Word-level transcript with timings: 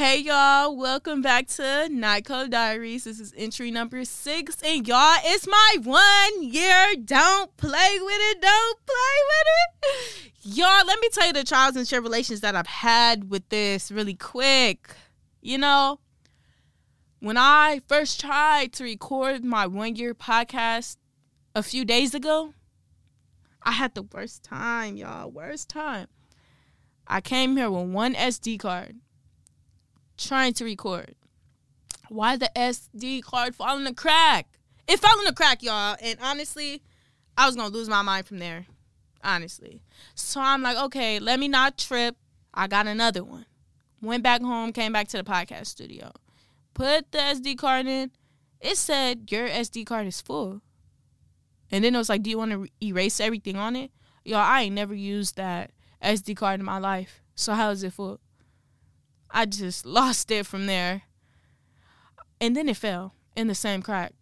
Hey 0.00 0.20
y'all, 0.20 0.74
welcome 0.78 1.20
back 1.20 1.46
to 1.48 1.62
Nikol 1.90 2.48
Diaries. 2.48 3.04
This 3.04 3.20
is 3.20 3.34
entry 3.36 3.70
number 3.70 4.02
six, 4.06 4.56
and 4.62 4.88
y'all, 4.88 5.18
it's 5.22 5.46
my 5.46 5.76
one 5.82 6.42
year. 6.42 6.94
Don't 7.04 7.54
play 7.58 7.98
with 8.00 8.18
it, 8.18 8.40
don't 8.40 8.78
play 8.86 9.18
with 9.28 9.44
it. 10.24 10.32
Y'all, 10.56 10.86
let 10.86 10.98
me 11.00 11.10
tell 11.12 11.26
you 11.26 11.34
the 11.34 11.44
trials 11.44 11.76
and 11.76 11.86
tribulations 11.86 12.40
that 12.40 12.56
I've 12.56 12.66
had 12.66 13.28
with 13.28 13.46
this 13.50 13.92
really 13.92 14.14
quick. 14.14 14.88
You 15.42 15.58
know, 15.58 16.00
when 17.18 17.36
I 17.36 17.82
first 17.86 18.22
tried 18.22 18.72
to 18.72 18.84
record 18.84 19.44
my 19.44 19.66
one 19.66 19.96
year 19.96 20.14
podcast 20.14 20.96
a 21.54 21.62
few 21.62 21.84
days 21.84 22.14
ago, 22.14 22.54
I 23.62 23.72
had 23.72 23.94
the 23.94 24.04
worst 24.04 24.44
time, 24.44 24.96
y'all. 24.96 25.30
Worst 25.30 25.68
time. 25.68 26.06
I 27.06 27.20
came 27.20 27.58
here 27.58 27.70
with 27.70 27.90
one 27.90 28.14
SD 28.14 28.60
card 28.60 28.96
trying 30.20 30.52
to 30.54 30.64
record. 30.64 31.14
Why 32.08 32.36
the 32.36 32.50
SD 32.56 33.22
card 33.22 33.54
fall 33.54 33.76
in 33.78 33.84
the 33.84 33.94
crack? 33.94 34.46
It 34.88 34.98
fell 34.98 35.18
in 35.18 35.24
the 35.24 35.32
crack, 35.32 35.62
y'all. 35.62 35.96
And 36.02 36.18
honestly, 36.20 36.82
I 37.36 37.46
was 37.46 37.56
gonna 37.56 37.72
lose 37.72 37.88
my 37.88 38.02
mind 38.02 38.26
from 38.26 38.38
there. 38.38 38.66
Honestly. 39.22 39.82
So 40.14 40.40
I'm 40.40 40.62
like, 40.62 40.76
okay, 40.76 41.18
let 41.18 41.38
me 41.38 41.46
not 41.46 41.78
trip. 41.78 42.16
I 42.52 42.66
got 42.66 42.86
another 42.86 43.22
one. 43.22 43.46
Went 44.02 44.22
back 44.22 44.40
home, 44.40 44.72
came 44.72 44.92
back 44.92 45.08
to 45.08 45.18
the 45.18 45.24
podcast 45.24 45.66
studio. 45.66 46.10
Put 46.74 47.12
the 47.12 47.18
SD 47.18 47.58
card 47.58 47.86
in. 47.86 48.10
It 48.60 48.76
said 48.76 49.30
your 49.30 49.48
SD 49.48 49.86
card 49.86 50.06
is 50.06 50.20
full. 50.20 50.62
And 51.70 51.84
then 51.84 51.94
it 51.94 51.98
was 51.98 52.08
like, 52.08 52.22
do 52.22 52.30
you 52.30 52.38
want 52.38 52.50
to 52.50 52.58
re- 52.58 52.72
erase 52.82 53.20
everything 53.20 53.56
on 53.56 53.76
it? 53.76 53.90
Y'all, 54.24 54.38
I 54.38 54.62
ain't 54.62 54.74
never 54.74 54.94
used 54.94 55.36
that 55.36 55.70
SD 56.02 56.36
card 56.36 56.60
in 56.60 56.66
my 56.66 56.78
life. 56.78 57.22
So 57.34 57.52
how 57.52 57.70
is 57.70 57.82
it 57.82 57.92
full? 57.92 58.20
I 59.32 59.46
just 59.46 59.86
lost 59.86 60.30
it 60.30 60.46
from 60.46 60.66
there. 60.66 61.02
And 62.40 62.56
then 62.56 62.68
it 62.68 62.76
fell 62.76 63.14
in 63.36 63.46
the 63.46 63.54
same 63.54 63.82
crack. 63.82 64.12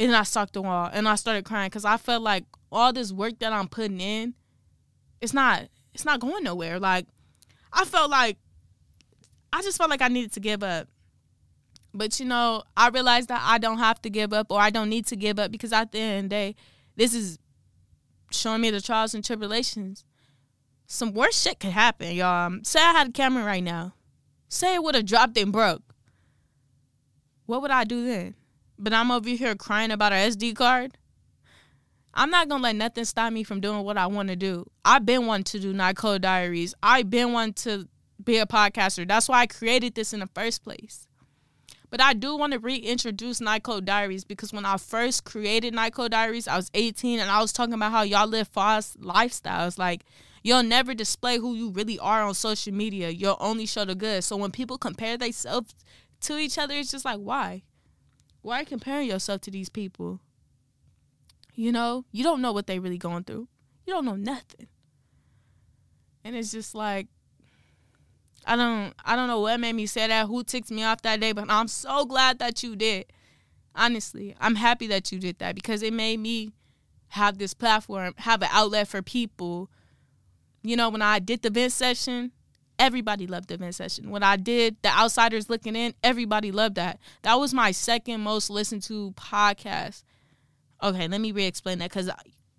And 0.00 0.14
I 0.14 0.22
sucked 0.22 0.54
the 0.54 0.62
wall 0.62 0.88
and 0.92 1.08
I 1.08 1.16
started 1.16 1.44
crying 1.44 1.68
because 1.68 1.84
I 1.84 1.96
felt 1.96 2.22
like 2.22 2.44
all 2.70 2.92
this 2.92 3.12
work 3.12 3.38
that 3.40 3.52
I'm 3.52 3.68
putting 3.68 4.00
in, 4.00 4.34
it's 5.20 5.34
not 5.34 5.68
it's 5.92 6.04
not 6.04 6.20
going 6.20 6.44
nowhere. 6.44 6.78
Like 6.78 7.06
I 7.72 7.84
felt 7.84 8.10
like 8.10 8.38
I 9.52 9.62
just 9.62 9.76
felt 9.76 9.90
like 9.90 10.02
I 10.02 10.08
needed 10.08 10.32
to 10.32 10.40
give 10.40 10.62
up. 10.62 10.88
But 11.92 12.20
you 12.20 12.26
know, 12.26 12.62
I 12.76 12.88
realized 12.90 13.28
that 13.28 13.42
I 13.44 13.58
don't 13.58 13.78
have 13.78 14.00
to 14.02 14.10
give 14.10 14.32
up 14.32 14.52
or 14.52 14.60
I 14.60 14.70
don't 14.70 14.88
need 14.88 15.06
to 15.06 15.16
give 15.16 15.38
up 15.38 15.50
because 15.50 15.72
at 15.72 15.90
the 15.90 15.98
end 15.98 16.18
of 16.18 16.22
the 16.24 16.28
day, 16.28 16.56
this 16.96 17.14
is 17.14 17.38
showing 18.30 18.60
me 18.60 18.70
the 18.70 18.80
trials 18.80 19.14
and 19.14 19.24
tribulations. 19.24 20.04
Some 20.86 21.12
worse 21.12 21.42
shit 21.42 21.60
could 21.60 21.72
happen, 21.72 22.14
y'all. 22.14 22.46
Um, 22.46 22.64
say 22.64 22.80
I 22.80 22.92
had 22.92 23.08
a 23.08 23.12
camera 23.12 23.44
right 23.44 23.62
now. 23.62 23.94
Say 24.48 24.74
it 24.74 24.82
would 24.82 24.94
have 24.94 25.06
dropped 25.06 25.36
and 25.36 25.52
broke. 25.52 25.82
What 27.46 27.62
would 27.62 27.70
I 27.70 27.84
do 27.84 28.04
then? 28.06 28.34
But 28.78 28.92
I'm 28.92 29.10
over 29.10 29.28
here 29.28 29.54
crying 29.54 29.90
about 29.90 30.12
an 30.12 30.30
SD 30.30 30.54
card. 30.54 30.96
I'm 32.14 32.30
not 32.30 32.48
gonna 32.48 32.62
let 32.62 32.76
nothing 32.76 33.04
stop 33.04 33.32
me 33.32 33.44
from 33.44 33.60
doing 33.60 33.84
what 33.84 33.98
I 33.98 34.06
want 34.06 34.28
to 34.28 34.36
do. 34.36 34.66
I've 34.84 35.06
been 35.06 35.26
wanting 35.26 35.60
to 35.60 35.60
do 35.60 35.94
Code 35.94 36.22
Diaries. 36.22 36.74
I've 36.82 37.10
been 37.10 37.32
wanting 37.32 37.54
to 37.54 37.88
be 38.22 38.38
a 38.38 38.46
podcaster. 38.46 39.06
That's 39.06 39.28
why 39.28 39.40
I 39.40 39.46
created 39.46 39.94
this 39.94 40.12
in 40.12 40.20
the 40.20 40.26
first 40.34 40.64
place. 40.64 41.06
But 41.90 42.02
I 42.02 42.12
do 42.12 42.36
want 42.36 42.52
to 42.52 42.58
reintroduce 42.58 43.40
Nikol 43.40 43.84
Diaries 43.84 44.24
because 44.24 44.52
when 44.52 44.64
I 44.64 44.76
first 44.76 45.24
created 45.24 45.74
Nikol 45.74 46.10
Diaries, 46.10 46.48
I 46.48 46.56
was 46.56 46.70
18 46.74 47.20
and 47.20 47.30
I 47.30 47.40
was 47.40 47.52
talking 47.52 47.74
about 47.74 47.92
how 47.92 48.02
y'all 48.02 48.26
live 48.26 48.48
fast 48.48 49.00
lifestyles. 49.00 49.78
Like 49.78 50.04
You'll 50.48 50.62
never 50.62 50.94
display 50.94 51.36
who 51.36 51.54
you 51.54 51.68
really 51.68 51.98
are 51.98 52.22
on 52.22 52.32
social 52.32 52.72
media. 52.72 53.10
You'll 53.10 53.36
only 53.38 53.66
show 53.66 53.84
the 53.84 53.94
good. 53.94 54.24
So 54.24 54.34
when 54.38 54.50
people 54.50 54.78
compare 54.78 55.18
themselves 55.18 55.74
to 56.22 56.38
each 56.38 56.56
other, 56.56 56.72
it's 56.72 56.90
just 56.90 57.04
like, 57.04 57.18
why? 57.18 57.64
Why 58.40 58.56
are 58.56 58.60
you 58.60 58.66
comparing 58.66 59.08
yourself 59.08 59.42
to 59.42 59.50
these 59.50 59.68
people? 59.68 60.20
You 61.52 61.70
know, 61.70 62.06
you 62.12 62.24
don't 62.24 62.40
know 62.40 62.52
what 62.52 62.66
they 62.66 62.78
really 62.78 62.96
going 62.96 63.24
through. 63.24 63.46
You 63.84 63.92
don't 63.92 64.06
know 64.06 64.16
nothing. 64.16 64.68
And 66.24 66.34
it's 66.34 66.50
just 66.50 66.74
like 66.74 67.08
I 68.46 68.56
don't 68.56 68.94
I 69.04 69.16
don't 69.16 69.28
know 69.28 69.40
what 69.40 69.60
made 69.60 69.74
me 69.74 69.84
say 69.84 70.06
that, 70.06 70.28
who 70.28 70.44
ticked 70.44 70.70
me 70.70 70.82
off 70.82 71.02
that 71.02 71.20
day, 71.20 71.32
but 71.32 71.50
I'm 71.50 71.68
so 71.68 72.06
glad 72.06 72.38
that 72.38 72.62
you 72.62 72.74
did. 72.74 73.12
Honestly, 73.74 74.34
I'm 74.40 74.54
happy 74.54 74.86
that 74.86 75.12
you 75.12 75.18
did 75.18 75.40
that 75.40 75.54
because 75.54 75.82
it 75.82 75.92
made 75.92 76.20
me 76.20 76.54
have 77.08 77.36
this 77.36 77.52
platform, 77.52 78.14
have 78.16 78.40
an 78.40 78.48
outlet 78.50 78.88
for 78.88 79.02
people 79.02 79.68
you 80.68 80.76
know, 80.76 80.90
when 80.90 81.00
I 81.00 81.18
did 81.18 81.40
the 81.40 81.48
vent 81.48 81.72
session, 81.72 82.30
everybody 82.78 83.26
loved 83.26 83.48
the 83.48 83.56
vent 83.56 83.74
session. 83.74 84.10
When 84.10 84.22
I 84.22 84.36
did 84.36 84.76
the 84.82 84.90
outsiders 84.90 85.48
looking 85.48 85.74
in, 85.74 85.94
everybody 86.04 86.52
loved 86.52 86.74
that. 86.74 86.98
That 87.22 87.36
was 87.36 87.54
my 87.54 87.70
second 87.70 88.20
most 88.20 88.50
listened 88.50 88.82
to 88.82 89.12
podcast. 89.12 90.04
Okay, 90.82 91.08
let 91.08 91.22
me 91.22 91.32
re-explain 91.32 91.78
that 91.78 91.88
because 91.90 92.10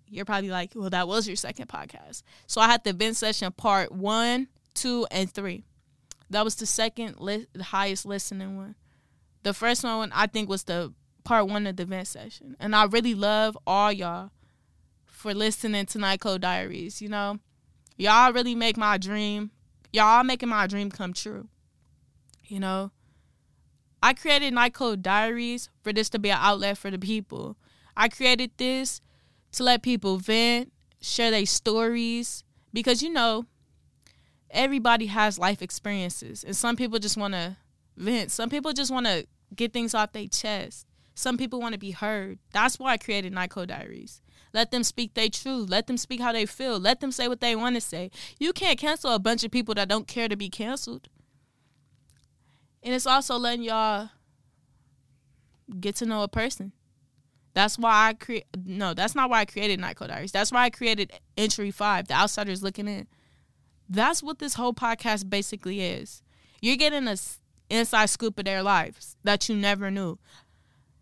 you're 0.08 0.24
probably 0.24 0.50
like, 0.50 0.72
well, 0.74 0.90
that 0.90 1.06
was 1.06 1.28
your 1.28 1.36
second 1.36 1.68
podcast. 1.68 2.24
So 2.48 2.60
I 2.60 2.66
had 2.66 2.82
the 2.82 2.92
vent 2.92 3.16
session 3.16 3.52
part 3.52 3.92
one, 3.92 4.48
two, 4.74 5.06
and 5.12 5.30
three. 5.30 5.62
That 6.30 6.42
was 6.44 6.56
the 6.56 6.66
second, 6.66 7.20
li- 7.20 7.46
highest 7.60 8.06
listening 8.06 8.56
one. 8.56 8.74
The 9.44 9.54
first 9.54 9.84
one 9.84 10.10
I 10.12 10.26
think 10.26 10.48
was 10.48 10.64
the 10.64 10.92
part 11.22 11.46
one 11.46 11.68
of 11.68 11.76
the 11.76 11.84
vent 11.84 12.08
session, 12.08 12.56
and 12.58 12.74
I 12.74 12.86
really 12.86 13.14
love 13.14 13.56
all 13.66 13.92
y'all 13.92 14.32
for 15.06 15.32
listening 15.32 15.86
to 15.86 15.98
Nikol 15.98 16.40
Diaries. 16.40 17.00
You 17.00 17.08
know, 17.08 17.38
y'all 18.00 18.32
really 18.32 18.54
make 18.54 18.76
my 18.76 18.98
dream. 18.98 19.50
Y'all 19.92 20.24
making 20.24 20.48
my 20.48 20.66
dream 20.66 20.90
come 20.90 21.12
true 21.12 21.48
you 22.50 22.60
know? 22.60 22.90
I 24.02 24.14
created 24.14 24.54
Nikol 24.54 25.00
diaries 25.00 25.68
for 25.82 25.92
this 25.92 26.08
to 26.10 26.18
be 26.18 26.30
an 26.30 26.38
outlet 26.40 26.78
for 26.78 26.90
the 26.90 26.98
people. 26.98 27.56
I 27.96 28.08
created 28.08 28.50
this 28.56 29.00
to 29.52 29.62
let 29.62 29.82
people 29.82 30.16
vent 30.16 30.72
share 31.00 31.30
their 31.30 31.46
stories 31.46 32.44
because 32.72 33.02
you 33.02 33.10
know 33.10 33.46
everybody 34.50 35.06
has 35.06 35.38
life 35.38 35.62
experiences 35.62 36.44
and 36.44 36.56
some 36.56 36.76
people 36.76 36.98
just 36.98 37.16
want 37.16 37.34
to 37.34 37.56
vent. 37.96 38.30
Some 38.30 38.48
people 38.48 38.72
just 38.72 38.90
want 38.90 39.06
to 39.06 39.26
get 39.54 39.72
things 39.72 39.94
off 39.94 40.12
their 40.12 40.26
chest 40.26 40.86
some 41.14 41.36
people 41.36 41.60
want 41.60 41.72
to 41.72 41.78
be 41.78 41.90
heard 41.90 42.38
that's 42.52 42.78
why 42.78 42.92
i 42.92 42.96
created 42.96 43.32
Nikol 43.32 43.66
diaries 43.66 44.22
let 44.52 44.70
them 44.70 44.82
speak 44.82 45.14
their 45.14 45.28
truth. 45.28 45.70
Let 45.70 45.86
them 45.86 45.96
speak 45.96 46.20
how 46.20 46.32
they 46.32 46.46
feel. 46.46 46.78
Let 46.78 47.00
them 47.00 47.12
say 47.12 47.28
what 47.28 47.40
they 47.40 47.54
want 47.54 47.76
to 47.76 47.80
say. 47.80 48.10
You 48.38 48.52
can't 48.52 48.78
cancel 48.78 49.12
a 49.12 49.18
bunch 49.18 49.44
of 49.44 49.50
people 49.50 49.74
that 49.74 49.88
don't 49.88 50.08
care 50.08 50.28
to 50.28 50.36
be 50.36 50.48
canceled. 50.48 51.08
And 52.82 52.94
it's 52.94 53.06
also 53.06 53.36
letting 53.36 53.62
y'all 53.62 54.10
get 55.78 55.96
to 55.96 56.06
know 56.06 56.22
a 56.22 56.28
person. 56.28 56.72
That's 57.52 57.78
why 57.78 58.08
I 58.08 58.14
create. 58.14 58.46
No, 58.64 58.94
that's 58.94 59.14
not 59.14 59.28
why 59.28 59.40
I 59.40 59.44
created 59.44 59.80
Nikol 59.80 60.08
Diaries. 60.08 60.32
That's 60.32 60.52
why 60.52 60.64
I 60.64 60.70
created 60.70 61.12
Entry 61.36 61.70
Five, 61.70 62.08
the 62.08 62.14
outsiders 62.14 62.62
looking 62.62 62.88
in. 62.88 63.06
That's 63.88 64.22
what 64.22 64.38
this 64.38 64.54
whole 64.54 64.72
podcast 64.72 65.28
basically 65.28 65.80
is. 65.80 66.22
You're 66.62 66.76
getting 66.76 67.08
a 67.08 67.16
inside 67.68 68.06
scoop 68.06 68.38
of 68.38 68.44
their 68.44 68.62
lives 68.62 69.16
that 69.24 69.48
you 69.48 69.56
never 69.56 69.90
knew. 69.90 70.18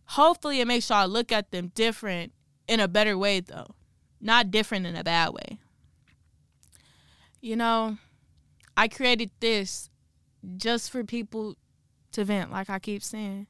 Hopefully, 0.09 0.61
it 0.61 0.67
makes 0.67 0.89
y'all 0.91 1.09
look 1.09 1.33
at 1.33 1.51
them 1.51 1.71
different 1.75 2.33
in 2.67 2.81
a 2.81 2.89
better 2.89 3.17
way 3.17 3.41
though, 3.41 3.75
not 4.21 4.51
different 4.51 4.87
in 4.87 4.97
a 4.97 5.05
bad 5.05 5.31
way. 5.31 5.59
You 7.41 7.57
know, 7.57 7.99
I 8.77 8.89
created 8.89 9.31
this 9.41 9.91
just 10.57 10.91
for 10.91 11.05
people 11.05 11.57
to 12.13 12.25
vent, 12.25 12.51
like 12.51 12.71
I 12.71 12.79
keep 12.79 13.03
saying. 13.03 13.47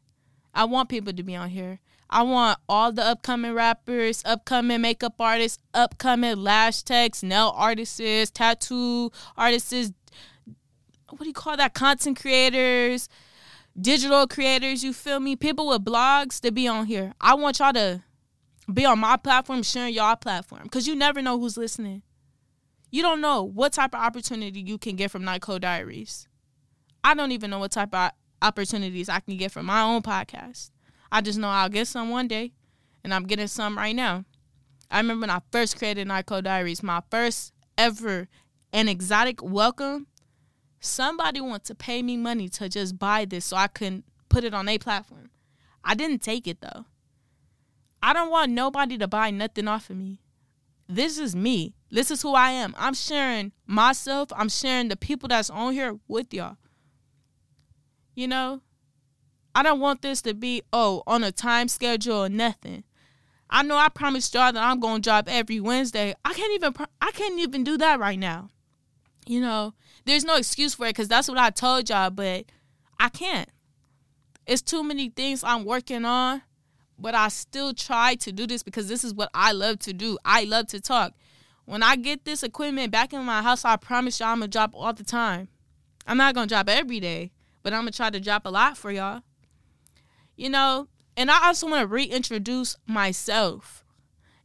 I 0.55 0.65
want 0.65 0.89
people 0.89 1.13
to 1.13 1.23
be 1.23 1.37
on 1.37 1.51
here. 1.51 1.81
I 2.11 2.23
want 2.23 2.59
all 2.69 2.91
the 2.91 3.05
upcoming 3.05 3.53
rappers, 3.53 4.23
upcoming 4.25 4.81
makeup 4.81 5.21
artists, 5.21 5.63
upcoming 5.75 6.37
lash 6.37 6.83
techs, 6.83 7.23
nail 7.23 7.53
artists, 7.55 8.31
tattoo 8.31 9.13
artists, 9.37 9.93
what 11.11 11.21
do 11.21 11.27
you 11.27 11.35
call 11.35 11.57
that? 11.57 11.75
Content 11.75 12.21
creators, 12.21 13.09
digital 13.81 14.27
creators, 14.27 14.83
you 14.83 14.93
feel 14.93 15.21
me? 15.21 15.37
People 15.37 15.69
with 15.69 15.85
blogs 15.85 16.41
to 16.41 16.51
be 16.51 16.67
on 16.67 16.87
here. 16.87 17.15
I 17.21 17.35
want 17.35 17.59
y'all 17.59 17.73
to 17.73 18.03
be 18.73 18.85
on 18.85 18.99
my 18.99 19.17
platform, 19.17 19.63
sharing 19.63 19.95
your 19.95 20.17
platform, 20.17 20.65
because 20.65 20.87
you 20.87 20.95
never 20.95 21.23
know 21.23 21.39
who's 21.39 21.57
listening. 21.57 22.03
You 22.91 23.03
don't 23.03 23.21
know 23.21 23.43
what 23.43 23.73
type 23.73 23.95
of 23.95 24.01
opportunity 24.01 24.61
you 24.61 24.79
can 24.79 24.97
get 24.97 25.11
from 25.11 25.23
Nikol 25.23 25.61
Diaries. 25.61 26.27
I 27.05 27.15
don't 27.15 27.33
even 27.33 27.51
know 27.51 27.59
what 27.59 27.73
type 27.73 27.95
of 27.95 28.13
opportunities 28.43 29.09
I 29.09 29.21
can 29.21 29.37
get 29.37 29.53
from 29.53 29.67
my 29.67 29.83
own 29.83 30.03
podcast. 30.03 30.71
I 31.11 31.21
just 31.21 31.39
know 31.39 31.49
I'll 31.49 31.69
get 31.69 31.87
some 31.87 32.11
one 32.11 32.29
day, 32.29 32.53
and 33.05 33.15
I'm 33.15 33.25
getting 33.25 33.47
some 33.47 33.77
right 33.77 33.95
now. 33.95 34.25
I 34.91 34.99
remember 34.99 35.23
when 35.23 35.31
I 35.31 35.41
first 35.53 35.79
created 35.79 36.09
Nikol 36.09 36.43
Diaries, 36.43 36.83
my 36.83 37.03
first 37.11 37.53
ever 37.77 38.29
an 38.73 38.89
exotic 38.89 39.43
welcome. 39.43 40.07
Somebody 40.81 41.41
wanted 41.41 41.65
to 41.65 41.75
pay 41.75 42.03
me 42.03 42.17
money 42.17 42.49
to 42.51 42.69
just 42.69 42.99
buy 42.99 43.25
this 43.25 43.47
so 43.47 43.57
I 43.57 43.69
can 43.69 44.05
put 44.29 44.45
it 44.45 44.55
on 44.55 44.69
a 44.69 44.79
platform. 44.79 45.31
I 45.85 45.95
didn't 45.95 46.23
take 46.23 46.47
it 46.47 46.61
though. 46.61 46.85
I 48.03 48.13
don't 48.13 48.31
want 48.31 48.53
nobody 48.53 48.97
to 48.99 49.09
buy 49.09 49.31
nothing 49.31 49.67
off 49.67 49.91
of 49.91 49.97
me. 49.97 50.21
This 50.89 51.19
is 51.19 51.35
me. 51.35 51.75
This 51.91 52.11
is 52.11 52.23
who 52.23 52.35
I 52.35 52.51
am. 52.51 52.75
I'm 52.79 52.95
sharing 52.95 53.53
myself. 53.67 54.29
I'm 54.35 54.49
sharing 54.49 54.89
the 54.89 54.97
people 54.97 55.29
that's 55.29 55.51
on 55.51 55.73
here 55.73 55.99
with 56.07 56.33
y'all. 56.33 56.57
You 58.15 58.29
know, 58.29 58.63
I 59.55 59.63
don't 59.63 59.81
want 59.81 60.03
this 60.03 60.23
to 60.23 60.35
be 60.35 60.63
oh 60.73 61.03
on 61.07 61.25
a 61.25 61.33
time 61.33 61.69
schedule 61.69 62.25
or 62.25 62.29
nothing. 62.29 62.85
I 63.51 63.63
know 63.63 63.77
I 63.77 63.89
promised 63.89 64.35
y'all 64.35 64.53
that 64.53 64.63
I'm 64.63 64.81
gonna 64.81 65.01
drop 65.01 65.27
every 65.29 65.61
Wednesday. 65.61 66.15
I 66.25 66.35
can't 66.35 66.53
even 66.55 66.75
I 67.01 67.11
can't 67.13 67.39
even 67.39 67.65
do 67.65 67.77
that 67.79 67.99
right 67.99 68.19
now. 68.19 68.51
You 69.29 69.43
know, 69.43 69.75
there's 70.07 70.25
no 70.25 70.37
excuse 70.37 70.75
for 70.75 70.87
it 70.87 70.91
because 70.91 71.07
that's 71.07 71.29
what 71.29 71.37
I 71.37 71.51
told 71.51 71.91
y'all, 71.91 72.09
but 72.09 72.47
I 72.99 73.11
can't. 73.11 73.51
It's 74.47 74.63
too 74.63 74.83
many 74.83 75.11
things 75.11 75.45
I'm 75.45 75.67
working 75.67 76.07
on, 76.07 76.41
but 76.99 77.15
I 77.15 77.29
still 77.29 77.75
try 77.75 78.15
to 78.15 78.33
do 78.33 78.47
this 78.47 78.63
because 78.63 78.89
this 78.89 79.05
is 79.05 79.13
what 79.13 79.29
I 79.35 79.53
love 79.53 79.81
to 79.81 79.93
do. 79.93 80.17
I 80.25 80.45
love 80.45 80.69
to 80.69 80.81
talk. 80.81 81.13
When 81.67 81.83
I 81.83 81.97
get 81.97 82.25
this 82.25 82.43
equipment 82.43 82.91
back 82.91 83.13
in 83.13 83.23
my 83.25 83.43
house, 83.43 83.67
I 83.67 83.77
promise 83.77 84.19
y'all 84.19 84.31
I'm 84.31 84.39
gonna 84.39 84.49
drop 84.49 84.71
all 84.73 84.95
the 84.95 85.05
time. 85.05 85.49
I'm 86.07 86.17
not 86.17 86.35
gonna 86.35 86.47
drop 86.47 86.71
every 86.71 86.99
day, 86.99 87.31
but 87.63 87.75
I'm 87.75 87.81
gonna 87.83 87.91
try 87.91 88.09
to 88.09 88.19
drop 88.19 88.47
a 88.47 88.51
lot 88.51 88.79
for 88.79 88.91
y'all. 88.91 89.21
You 90.37 90.49
know, 90.49 90.89
and 91.19 91.31
I 91.31 91.49
also 91.49 91.69
want 91.69 91.83
to 91.83 91.87
reintroduce 91.87 92.79
myself. 92.87 93.85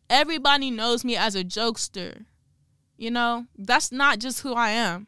Everybody 0.10 0.72
knows 0.72 1.06
me 1.06 1.16
as 1.16 1.36
a 1.36 1.46
jokester. 1.46 2.26
You 2.98 3.12
know, 3.12 3.48
that's 3.58 3.92
not 3.92 4.20
just 4.20 4.42
who 4.42 4.54
I 4.54 4.70
am. 4.70 5.08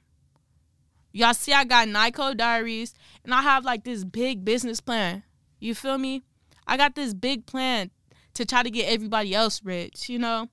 Y'all 1.12 1.34
see, 1.34 1.54
I 1.54 1.64
got 1.64 1.88
Nikol 1.88 2.36
Diaries, 2.36 2.94
and 3.24 3.34
I 3.34 3.42
have 3.42 3.64
like 3.64 3.84
this 3.84 4.04
big 4.04 4.44
business 4.44 4.82
plan. 4.82 5.24
You 5.60 5.74
feel 5.74 5.98
me? 5.98 6.24
I 6.68 6.78
got 6.78 6.96
this 6.96 7.14
big 7.14 7.46
plan 7.46 7.92
to 8.34 8.46
try 8.46 8.64
to 8.64 8.70
get 8.70 8.92
everybody 8.92 9.34
else 9.34 9.64
rich, 9.64 10.10
you 10.10 10.20
know? 10.20 10.50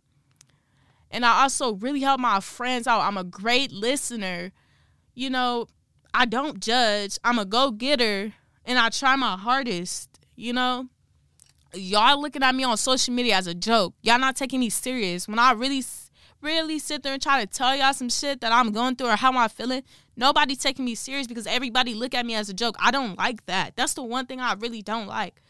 And 1.10 1.26
I 1.26 1.42
also 1.42 1.74
really 1.74 2.00
help 2.00 2.20
my 2.20 2.40
friends 2.40 2.86
out. 2.86 3.00
I'm 3.00 3.16
a 3.16 3.24
great 3.24 3.72
listener. 3.72 4.52
You 5.14 5.30
know, 5.30 5.66
I 6.14 6.26
don't 6.26 6.60
judge. 6.60 7.18
I'm 7.24 7.38
a 7.38 7.44
go 7.44 7.70
getter, 7.72 8.32
and 8.64 8.78
I 8.78 8.90
try 8.90 9.16
my 9.16 9.36
hardest, 9.36 10.20
you 10.36 10.52
know? 10.52 10.88
y'all 11.74 12.20
looking 12.20 12.42
at 12.42 12.54
me 12.54 12.64
on 12.64 12.76
social 12.76 13.14
media 13.14 13.36
as 13.36 13.46
a 13.46 13.54
joke. 13.54 13.94
Y'all 14.02 14.18
not 14.18 14.36
taking 14.36 14.60
me 14.60 14.70
serious. 14.70 15.26
When 15.26 15.38
I 15.38 15.52
really, 15.52 15.82
really 16.42 16.78
sit 16.78 17.02
there 17.02 17.14
and 17.14 17.22
try 17.22 17.40
to 17.44 17.46
tell 17.46 17.74
y'all 17.76 17.94
some 17.94 18.08
shit 18.08 18.40
that 18.40 18.52
I'm 18.52 18.72
going 18.72 18.96
through 18.96 19.08
or 19.08 19.16
how 19.16 19.32
I'm 19.32 19.48
feeling, 19.48 19.82
nobody 20.16 20.56
taking 20.56 20.84
me 20.84 20.94
serious 20.94 21.26
because 21.26 21.46
everybody 21.46 21.94
look 21.94 22.14
at 22.14 22.26
me 22.26 22.34
as 22.34 22.48
a 22.48 22.54
joke. 22.54 22.76
I 22.78 22.90
don't 22.90 23.16
like 23.16 23.46
that. 23.46 23.76
That's 23.76 23.94
the 23.94 24.02
one 24.02 24.26
thing 24.26 24.40
I 24.40 24.54
really 24.54 24.82
don't 24.82 25.06
like. 25.06 25.40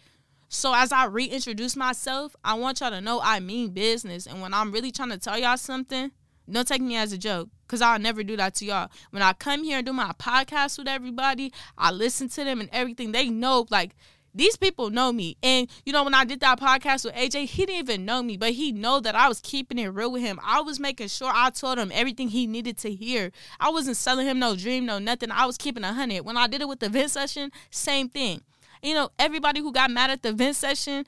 So 0.49 0.75
as 0.75 0.93
I 0.93 1.07
reintroduce 1.07 1.77
myself, 1.77 2.37
I 2.45 2.55
want 2.55 2.81
y'all 2.81 2.91
to 2.91 3.01
know 3.01 3.21
I 3.23 3.41
mean 3.41 3.71
business. 3.71 4.27
And 4.27 4.43
when 4.43 4.53
I'm 4.53 4.71
really 4.71 4.93
trying 4.93 5.09
to 5.09 5.19
tell 5.19 5.39
y'all 5.39 5.57
something, 5.57 6.11
don't 6.51 6.69
take 6.69 6.83
me 6.83 6.97
as 6.97 7.13
a 7.13 7.19
joke 7.19 7.49
because 7.67 7.81
I'll 7.81 7.99
never 7.99 8.23
do 8.23 8.37
that 8.37 8.55
to 8.57 8.67
y'all. 8.67 8.91
When 9.11 9.23
I 9.23 9.33
come 9.33 9.65
here 9.65 9.79
and 9.79 9.87
do 9.87 9.95
my 9.95 10.13
podcast 10.19 10.77
with 10.77 10.89
everybody, 10.89 11.53
I 11.79 11.91
listen 11.91 12.29
to 12.31 12.45
them 12.45 12.61
and 12.61 12.69
everything. 12.71 13.13
They 13.13 13.31
know, 13.31 13.67
like, 13.71 13.95
these 14.35 14.57
people 14.57 14.91
know 14.91 15.13
me. 15.13 15.37
And 15.43 15.69
you 15.85 15.93
know, 15.93 16.05
when 16.05 16.15
I 16.15 16.25
did 16.25 16.41
that 16.41 16.61
podcast 16.61 17.05
with 17.05 17.15
AJ, 17.15 17.47
he 17.47 17.67
didn't 17.67 17.81
even 17.81 18.05
know 18.05 18.23
me, 18.23 18.37
but 18.37 18.53
he 18.53 18.73
know 18.73 19.01
that 19.01 19.15
I 19.15 19.29
was 19.29 19.41
keeping 19.41 19.79
it 19.79 19.89
real 19.89 20.13
with 20.13 20.23
him. 20.23 20.41
I 20.43 20.61
was 20.61 20.81
making 20.81 21.09
sure 21.09 21.31
I 21.33 21.51
told 21.51 21.79
him 21.79 21.91
everything 21.93 22.29
he 22.29 22.47
needed 22.47 22.79
to 22.79 22.93
hear. 22.93 23.31
I 23.61 23.71
wasn't 23.71 23.97
selling 23.97 24.27
him 24.27 24.39
no 24.39 24.57
dream, 24.57 24.87
no 24.87 24.99
nothing. 24.99 25.31
I 25.31 25.47
was 25.47 25.59
keeping 25.59 25.85
a 25.85 25.93
hundred. 25.93 26.23
When 26.23 26.37
I 26.37 26.47
did 26.47 26.61
it 26.63 26.69
with 26.69 26.81
the 26.81 26.89
vent 26.89 27.11
session, 27.11 27.51
same 27.71 28.09
thing. 28.09 28.43
You 28.83 28.95
know, 28.95 29.11
everybody 29.19 29.61
who 29.61 29.73
got 29.73 29.91
mad 29.91 30.11
at 30.11 30.23
the 30.23 30.33
vent 30.33 30.57
session, 30.57 31.07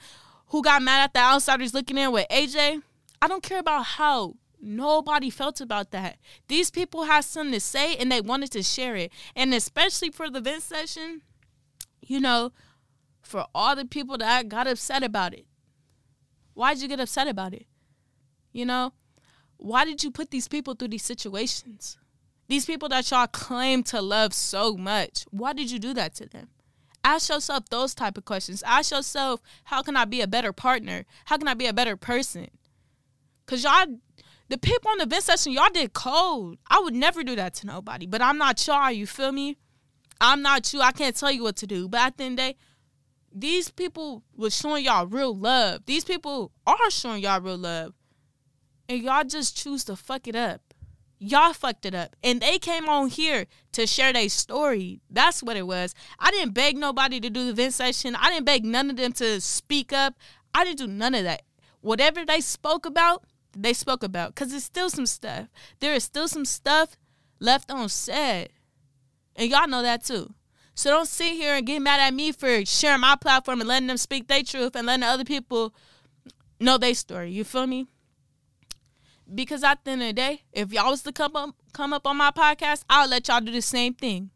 who 0.48 0.62
got 0.62 0.82
mad 0.82 1.04
at 1.04 1.14
the 1.14 1.20
outsiders 1.20 1.74
looking 1.74 1.98
in 1.98 2.12
with 2.12 2.28
AJ, 2.28 2.82
I 3.20 3.28
don't 3.28 3.42
care 3.42 3.58
about 3.58 3.84
how 3.84 4.34
nobody 4.60 5.30
felt 5.30 5.60
about 5.60 5.90
that. 5.90 6.18
These 6.48 6.70
people 6.70 7.04
had 7.04 7.24
something 7.24 7.52
to 7.52 7.60
say 7.60 7.96
and 7.96 8.12
they 8.12 8.20
wanted 8.20 8.52
to 8.52 8.62
share 8.62 8.96
it. 8.96 9.12
And 9.34 9.52
especially 9.54 10.10
for 10.10 10.30
the 10.30 10.40
vent 10.40 10.62
session, 10.62 11.22
you 12.00 12.20
know, 12.20 12.52
for 13.24 13.46
all 13.54 13.74
the 13.74 13.84
people 13.84 14.18
that 14.18 14.48
got 14.48 14.66
upset 14.66 15.02
about 15.02 15.34
it. 15.34 15.46
Why'd 16.54 16.78
you 16.78 16.88
get 16.88 17.00
upset 17.00 17.26
about 17.26 17.54
it? 17.54 17.66
You 18.52 18.64
know, 18.64 18.92
why 19.56 19.84
did 19.84 20.04
you 20.04 20.10
put 20.10 20.30
these 20.30 20.48
people 20.48 20.74
through 20.74 20.88
these 20.88 21.04
situations? 21.04 21.96
These 22.46 22.66
people 22.66 22.88
that 22.90 23.10
y'all 23.10 23.26
claim 23.26 23.82
to 23.84 24.00
love 24.00 24.34
so 24.34 24.76
much, 24.76 25.24
why 25.30 25.52
did 25.52 25.70
you 25.70 25.78
do 25.78 25.94
that 25.94 26.14
to 26.16 26.26
them? 26.26 26.48
Ask 27.02 27.28
yourself 27.28 27.68
those 27.68 27.94
type 27.94 28.16
of 28.16 28.24
questions. 28.24 28.62
Ask 28.62 28.90
yourself, 28.90 29.40
how 29.64 29.82
can 29.82 29.96
I 29.96 30.04
be 30.04 30.20
a 30.20 30.26
better 30.26 30.52
partner? 30.52 31.04
How 31.26 31.36
can 31.36 31.48
I 31.48 31.54
be 31.54 31.66
a 31.66 31.72
better 31.72 31.96
person? 31.96 32.48
Cause 33.46 33.64
y'all, 33.64 33.98
the 34.48 34.58
people 34.58 34.90
on 34.90 34.98
the 34.98 35.06
vent 35.06 35.24
session, 35.24 35.52
y'all 35.52 35.68
did 35.72 35.92
cold. 35.92 36.58
I 36.68 36.80
would 36.80 36.94
never 36.94 37.22
do 37.22 37.36
that 37.36 37.54
to 37.54 37.66
nobody. 37.66 38.06
But 38.06 38.22
I'm 38.22 38.38
not 38.38 38.66
y'all. 38.66 38.90
You 38.90 39.06
feel 39.06 39.32
me? 39.32 39.58
I'm 40.20 40.42
not 40.42 40.72
you. 40.72 40.80
I 40.80 40.92
can't 40.92 41.16
tell 41.16 41.30
you 41.30 41.42
what 41.42 41.56
to 41.56 41.66
do. 41.66 41.88
But 41.88 42.00
at 42.00 42.16
the 42.16 42.24
end 42.24 42.38
of 42.38 42.44
the 42.46 42.52
day, 42.52 42.58
these 43.34 43.70
people 43.70 44.22
was 44.36 44.56
showing 44.56 44.84
y'all 44.84 45.06
real 45.06 45.36
love. 45.36 45.82
These 45.86 46.04
people 46.04 46.52
are 46.66 46.90
showing 46.90 47.22
y'all 47.22 47.40
real 47.40 47.58
love. 47.58 47.92
And 48.88 49.02
y'all 49.02 49.24
just 49.24 49.56
choose 49.56 49.84
to 49.84 49.96
fuck 49.96 50.28
it 50.28 50.36
up. 50.36 50.60
Y'all 51.18 51.52
fucked 51.52 51.86
it 51.86 51.94
up. 51.94 52.14
And 52.22 52.40
they 52.40 52.58
came 52.58 52.88
on 52.88 53.08
here 53.08 53.46
to 53.72 53.86
share 53.86 54.12
their 54.12 54.28
story. 54.28 55.00
That's 55.10 55.42
what 55.42 55.56
it 55.56 55.66
was. 55.66 55.94
I 56.18 56.30
didn't 56.30 56.54
beg 56.54 56.76
nobody 56.76 57.18
to 57.18 57.30
do 57.30 57.46
the 57.46 57.54
vent 57.54 57.74
session. 57.74 58.14
I 58.14 58.30
didn't 58.30 58.44
beg 58.44 58.64
none 58.64 58.90
of 58.90 58.96
them 58.96 59.12
to 59.14 59.40
speak 59.40 59.92
up. 59.92 60.14
I 60.54 60.64
didn't 60.64 60.78
do 60.78 60.86
none 60.86 61.14
of 61.14 61.24
that. 61.24 61.42
Whatever 61.80 62.24
they 62.24 62.40
spoke 62.40 62.86
about, 62.86 63.24
they 63.56 63.72
spoke 63.72 64.02
about. 64.02 64.34
Because 64.34 64.50
there's 64.50 64.64
still 64.64 64.90
some 64.90 65.06
stuff. 65.06 65.48
There 65.80 65.94
is 65.94 66.04
still 66.04 66.28
some 66.28 66.44
stuff 66.44 66.96
left 67.40 67.70
unsaid. 67.70 68.50
And 69.34 69.50
y'all 69.50 69.66
know 69.66 69.82
that 69.82 70.04
too. 70.04 70.34
So 70.74 70.90
don't 70.90 71.06
sit 71.06 71.34
here 71.34 71.54
and 71.54 71.66
get 71.66 71.80
mad 71.80 72.00
at 72.00 72.12
me 72.12 72.32
for 72.32 72.64
sharing 72.64 73.00
my 73.00 73.16
platform 73.16 73.60
and 73.60 73.68
letting 73.68 73.86
them 73.86 73.96
speak 73.96 74.26
their 74.26 74.42
truth 74.42 74.74
and 74.74 74.86
letting 74.86 75.04
other 75.04 75.24
people 75.24 75.72
know 76.58 76.78
their 76.78 76.94
story. 76.94 77.30
You 77.30 77.44
feel 77.44 77.66
me? 77.66 77.86
Because 79.32 79.62
at 79.62 79.84
the 79.84 79.92
end 79.92 80.02
of 80.02 80.08
the 80.08 80.12
day, 80.12 80.42
if 80.52 80.72
y'all 80.72 80.90
was 80.90 81.02
to 81.02 81.12
come 81.12 81.36
up 81.36 81.54
come 81.72 81.92
up 81.92 82.06
on 82.06 82.16
my 82.16 82.30
podcast, 82.30 82.84
I'll 82.90 83.08
let 83.08 83.28
y'all 83.28 83.40
do 83.40 83.52
the 83.52 83.62
same 83.62 83.94
thing. 83.94 84.30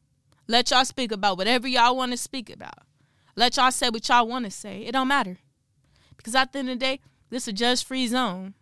Let 0.47 0.71
y'all 0.71 0.85
speak 0.85 1.13
about 1.13 1.37
whatever 1.37 1.69
y'all 1.69 1.97
want 1.97 2.13
to 2.13 2.19
speak 2.19 2.51
about. 2.51 2.87
Let 3.37 3.57
y'all 3.57 3.71
say 3.71 3.91
what 3.91 4.09
y'all 4.09 4.27
want 4.27 4.45
to 4.47 4.51
say. 4.51 4.83
It 4.83 4.93
don't 4.93 5.09
matter. 5.09 5.39
Because 6.17 6.35
at 6.35 6.53
the 6.53 6.61
end 6.61 6.71
of 6.71 6.79
the 6.79 6.85
day, 6.85 7.01
this 7.31 7.45
is 7.45 7.49
a 7.49 7.53
judge 7.53 7.85
free 7.85 8.07
zone. 8.07 8.55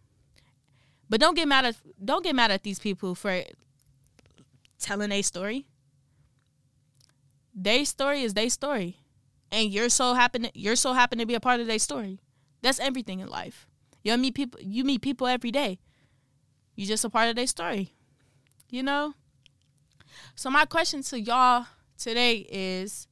But 1.08 1.20
don't 1.20 1.36
get 1.36 1.46
mad 1.46 1.66
at 1.66 1.76
don't 2.04 2.24
get 2.24 2.34
mad 2.34 2.50
at 2.50 2.62
these 2.62 2.78
people 2.78 3.14
for 3.14 3.42
telling 4.78 5.12
a 5.12 5.22
story 5.22 5.66
their 7.56 7.84
story 7.86 8.22
is 8.22 8.34
their 8.34 8.50
story, 8.50 8.98
and 9.50 9.72
you're 9.72 9.88
so 9.88 10.14
happen 10.14 10.48
you're 10.54 10.76
so 10.76 10.92
happen 10.92 11.18
to 11.18 11.26
be 11.26 11.34
a 11.34 11.40
part 11.40 11.58
of 11.60 11.66
their 11.66 11.78
story. 11.78 12.20
That's 12.62 12.78
everything 12.78 13.20
in 13.20 13.28
life. 13.28 13.66
You 14.04 14.16
meet 14.18 14.34
people. 14.34 14.60
You 14.62 14.84
meet 14.84 15.00
people 15.00 15.26
every 15.26 15.50
day. 15.50 15.80
You're 16.74 16.88
just 16.88 17.04
a 17.04 17.10
part 17.10 17.28
of 17.30 17.36
their 17.36 17.46
story. 17.46 17.94
You 18.70 18.82
know. 18.82 19.14
So 20.34 20.50
my 20.50 20.64
question 20.66 21.02
to 21.02 21.20
y'all 21.20 21.66
today 21.98 22.46
is, 22.50 23.08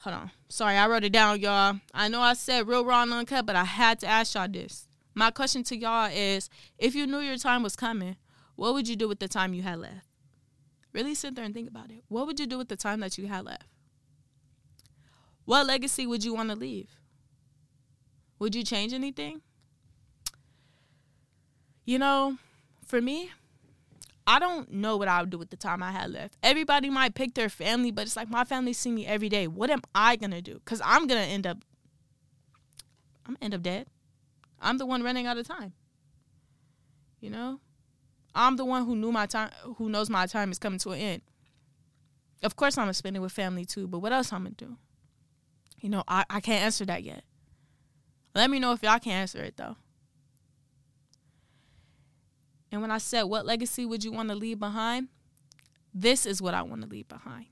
hold 0.00 0.16
on. 0.16 0.30
Sorry, 0.48 0.76
I 0.76 0.86
wrote 0.86 1.04
it 1.04 1.12
down, 1.12 1.40
y'all. 1.40 1.80
I 1.94 2.08
know 2.08 2.20
I 2.20 2.34
said 2.34 2.68
real 2.68 2.84
raw 2.84 3.02
and 3.02 3.12
uncut, 3.12 3.46
but 3.46 3.56
I 3.56 3.64
had 3.64 3.98
to 4.00 4.06
ask 4.06 4.34
y'all 4.34 4.48
this. 4.48 4.86
My 5.14 5.30
question 5.30 5.62
to 5.64 5.76
y'all 5.76 6.10
is, 6.12 6.50
if 6.78 6.94
you 6.94 7.06
knew 7.06 7.20
your 7.20 7.36
time 7.36 7.62
was 7.62 7.74
coming, 7.74 8.16
what 8.54 8.74
would 8.74 8.86
you 8.88 8.96
do 8.96 9.08
with 9.08 9.18
the 9.18 9.28
time 9.28 9.54
you 9.54 9.62
had 9.62 9.78
left? 9.78 10.06
Really 10.96 11.14
sit 11.14 11.34
there 11.34 11.44
and 11.44 11.52
think 11.52 11.68
about 11.68 11.90
it. 11.90 12.04
What 12.08 12.26
would 12.26 12.40
you 12.40 12.46
do 12.46 12.56
with 12.56 12.68
the 12.68 12.74
time 12.74 13.00
that 13.00 13.18
you 13.18 13.26
had 13.26 13.44
left? 13.44 13.66
What 15.44 15.66
legacy 15.66 16.06
would 16.06 16.24
you 16.24 16.32
want 16.32 16.48
to 16.48 16.56
leave? 16.56 16.88
Would 18.38 18.54
you 18.54 18.64
change 18.64 18.94
anything? 18.94 19.42
You 21.84 21.98
know, 21.98 22.38
for 22.86 23.02
me, 23.02 23.30
I 24.26 24.38
don't 24.38 24.72
know 24.72 24.96
what 24.96 25.06
I 25.06 25.20
would 25.20 25.28
do 25.28 25.36
with 25.36 25.50
the 25.50 25.56
time 25.58 25.82
I 25.82 25.92
had 25.92 26.12
left. 26.12 26.38
Everybody 26.42 26.88
might 26.88 27.14
pick 27.14 27.34
their 27.34 27.50
family, 27.50 27.90
but 27.90 28.06
it's 28.06 28.16
like 28.16 28.30
my 28.30 28.44
family 28.44 28.72
see 28.72 28.90
me 28.90 29.06
every 29.06 29.28
day. 29.28 29.46
What 29.46 29.68
am 29.68 29.82
I 29.94 30.16
gonna 30.16 30.40
do? 30.40 30.62
Cause 30.64 30.80
I'm 30.82 31.06
gonna 31.06 31.20
end 31.20 31.46
up, 31.46 31.58
I'm 33.26 33.34
gonna 33.34 33.44
end 33.44 33.54
up 33.54 33.62
dead. 33.62 33.86
I'm 34.62 34.78
the 34.78 34.86
one 34.86 35.02
running 35.02 35.26
out 35.26 35.36
of 35.36 35.46
time. 35.46 35.74
You 37.20 37.28
know, 37.28 37.60
I'm 38.36 38.56
the 38.56 38.64
one 38.64 38.84
who 38.84 38.94
knew 38.94 39.10
my 39.10 39.26
time, 39.26 39.50
who 39.78 39.88
knows 39.88 40.10
my 40.10 40.26
time 40.26 40.52
is 40.52 40.58
coming 40.58 40.78
to 40.80 40.90
an 40.90 41.00
end. 41.00 41.22
Of 42.42 42.54
course, 42.54 42.76
I'm 42.76 42.82
gonna 42.82 42.94
spend 42.94 43.16
it 43.16 43.20
with 43.20 43.32
family 43.32 43.64
too, 43.64 43.88
but 43.88 44.00
what 44.00 44.12
else 44.12 44.32
I'm 44.32 44.42
gonna 44.42 44.54
do? 44.54 44.76
You 45.80 45.88
know, 45.88 46.04
I, 46.06 46.24
I 46.28 46.40
can't 46.40 46.62
answer 46.62 46.84
that 46.84 47.02
yet. 47.02 47.24
Let 48.34 48.50
me 48.50 48.58
know 48.58 48.72
if 48.72 48.82
y'all 48.82 48.98
can 48.98 49.12
answer 49.12 49.42
it 49.42 49.56
though. 49.56 49.76
And 52.70 52.82
when 52.82 52.90
I 52.90 52.98
said, 52.98 53.22
what 53.22 53.46
legacy 53.46 53.86
would 53.86 54.04
you 54.04 54.12
want 54.12 54.28
to 54.28 54.34
leave 54.34 54.58
behind? 54.58 55.08
This 55.94 56.26
is 56.26 56.42
what 56.42 56.52
I 56.52 56.62
want 56.62 56.82
to 56.82 56.88
leave 56.88 57.08
behind. 57.08 57.46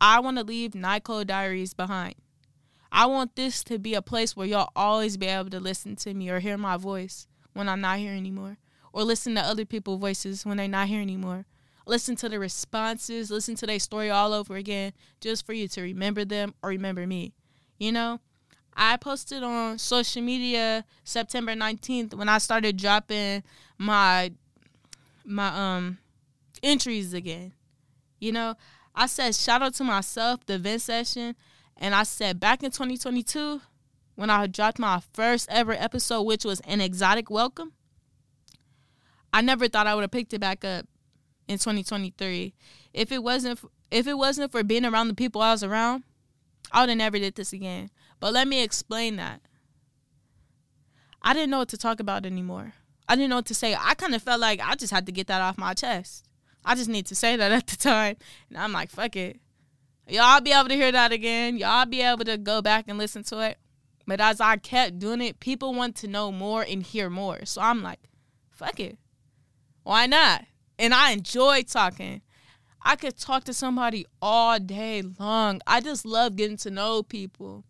I 0.00 0.20
want 0.20 0.38
to 0.38 0.44
leave 0.44 0.70
Nikol 0.70 1.26
Diaries 1.26 1.74
behind. 1.74 2.14
I 2.90 3.04
want 3.06 3.36
this 3.36 3.62
to 3.64 3.78
be 3.78 3.92
a 3.92 4.00
place 4.00 4.34
where 4.34 4.46
y'all 4.46 4.70
always 4.74 5.18
be 5.18 5.26
able 5.26 5.50
to 5.50 5.60
listen 5.60 5.96
to 5.96 6.14
me 6.14 6.30
or 6.30 6.38
hear 6.38 6.56
my 6.56 6.78
voice 6.78 7.26
when 7.52 7.68
I'm 7.68 7.82
not 7.82 7.98
here 7.98 8.14
anymore 8.14 8.56
or 8.98 9.04
listen 9.04 9.36
to 9.36 9.40
other 9.40 9.64
people's 9.64 10.00
voices 10.00 10.44
when 10.44 10.56
they're 10.56 10.66
not 10.66 10.88
here 10.88 11.00
anymore. 11.00 11.46
listen 11.86 12.16
to 12.16 12.28
the 12.28 12.36
responses, 12.36 13.30
listen 13.30 13.54
to 13.54 13.64
their 13.64 13.78
story 13.78 14.10
all 14.10 14.32
over 14.32 14.56
again, 14.56 14.92
just 15.20 15.46
for 15.46 15.52
you 15.52 15.68
to 15.68 15.80
remember 15.82 16.24
them 16.24 16.52
or 16.64 16.70
remember 16.70 17.06
me. 17.06 17.32
You 17.78 17.92
know, 17.92 18.18
I 18.74 18.96
posted 18.96 19.44
on 19.44 19.78
social 19.78 20.20
media 20.20 20.84
September 21.04 21.54
19th 21.54 22.12
when 22.14 22.28
I 22.28 22.38
started 22.38 22.76
dropping 22.76 23.44
my 23.78 24.32
my 25.24 25.46
um 25.46 25.98
entries 26.60 27.14
again. 27.14 27.52
You 28.18 28.32
know, 28.32 28.56
I 28.96 29.06
said 29.06 29.36
shout 29.36 29.62
out 29.62 29.74
to 29.74 29.84
myself, 29.84 30.44
the 30.44 30.54
event 30.54 30.82
session, 30.82 31.36
and 31.76 31.94
I 31.94 32.02
said 32.02 32.40
back 32.40 32.64
in 32.64 32.72
2022 32.72 33.60
when 34.16 34.28
I 34.28 34.48
dropped 34.48 34.80
my 34.80 35.00
first 35.12 35.48
ever 35.52 35.72
episode, 35.72 36.22
which 36.22 36.44
was 36.44 36.58
an 36.60 36.80
exotic 36.80 37.30
welcome. 37.30 37.74
I 39.32 39.40
never 39.42 39.68
thought 39.68 39.86
I 39.86 39.94
would 39.94 40.02
have 40.02 40.10
picked 40.10 40.32
it 40.32 40.40
back 40.40 40.64
up 40.64 40.86
in 41.46 41.58
2023. 41.58 42.54
If 42.92 43.12
it 43.12 43.22
wasn't 43.22 43.60
if 43.90 44.06
it 44.06 44.18
wasn't 44.18 44.52
for 44.52 44.62
being 44.62 44.84
around 44.84 45.08
the 45.08 45.14
people 45.14 45.40
I 45.40 45.52
was 45.52 45.62
around, 45.62 46.04
I 46.72 46.80
would 46.80 46.90
have 46.90 46.98
never 46.98 47.18
did 47.18 47.34
this 47.34 47.52
again. 47.52 47.90
But 48.20 48.32
let 48.32 48.48
me 48.48 48.62
explain 48.62 49.16
that. 49.16 49.40
I 51.22 51.32
didn't 51.32 51.50
know 51.50 51.58
what 51.58 51.68
to 51.70 51.78
talk 51.78 52.00
about 52.00 52.26
anymore. 52.26 52.74
I 53.08 53.16
didn't 53.16 53.30
know 53.30 53.36
what 53.36 53.46
to 53.46 53.54
say. 53.54 53.74
I 53.74 53.94
kind 53.94 54.14
of 54.14 54.22
felt 54.22 54.40
like 54.40 54.60
I 54.62 54.74
just 54.74 54.92
had 54.92 55.06
to 55.06 55.12
get 55.12 55.26
that 55.28 55.40
off 55.40 55.58
my 55.58 55.74
chest. 55.74 56.26
I 56.64 56.74
just 56.74 56.90
need 56.90 57.06
to 57.06 57.14
say 57.14 57.36
that 57.36 57.52
at 57.58 57.66
the 57.66 57.76
time. 57.76 58.16
And 58.50 58.58
I'm 58.58 58.72
like, 58.72 58.90
fuck 58.90 59.16
it. 59.16 59.40
Y'all 60.06 60.40
be 60.40 60.52
able 60.52 60.68
to 60.68 60.74
hear 60.74 60.92
that 60.92 61.12
again. 61.12 61.56
Y'all 61.56 61.86
be 61.86 62.02
able 62.02 62.24
to 62.24 62.38
go 62.38 62.62
back 62.62 62.86
and 62.88 62.98
listen 62.98 63.22
to 63.24 63.40
it. 63.40 63.58
But 64.06 64.20
as 64.20 64.40
I 64.40 64.56
kept 64.56 64.98
doing 64.98 65.20
it, 65.20 65.38
people 65.38 65.74
want 65.74 65.96
to 65.96 66.08
know 66.08 66.32
more 66.32 66.62
and 66.62 66.82
hear 66.82 67.10
more. 67.10 67.44
So 67.44 67.60
I'm 67.60 67.82
like, 67.82 68.00
fuck 68.50 68.80
it. 68.80 68.98
Why 69.82 70.06
not? 70.06 70.44
And 70.78 70.94
I 70.94 71.12
enjoy 71.12 71.62
talking. 71.62 72.22
I 72.82 72.96
could 72.96 73.18
talk 73.18 73.44
to 73.44 73.52
somebody 73.52 74.06
all 74.22 74.58
day 74.58 75.02
long. 75.18 75.60
I 75.66 75.80
just 75.80 76.04
love 76.04 76.36
getting 76.36 76.56
to 76.58 76.70
know 76.70 77.02
people. 77.02 77.64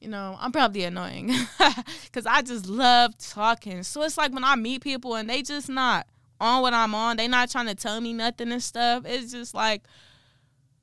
You 0.00 0.08
know, 0.08 0.36
I'm 0.40 0.52
probably 0.52 0.84
annoying 0.84 1.32
because 2.04 2.26
I 2.26 2.42
just 2.42 2.66
love 2.66 3.16
talking. 3.18 3.82
So 3.82 4.02
it's 4.02 4.18
like 4.18 4.32
when 4.32 4.44
I 4.44 4.56
meet 4.56 4.82
people 4.82 5.14
and 5.14 5.28
they 5.28 5.42
just 5.42 5.68
not 5.68 6.06
on 6.40 6.62
what 6.62 6.74
I'm 6.74 6.94
on, 6.94 7.16
they 7.16 7.28
not 7.28 7.50
trying 7.50 7.66
to 7.66 7.74
tell 7.74 8.00
me 8.00 8.12
nothing 8.12 8.50
and 8.50 8.62
stuff. 8.62 9.04
It's 9.06 9.32
just 9.32 9.54
like, 9.54 9.82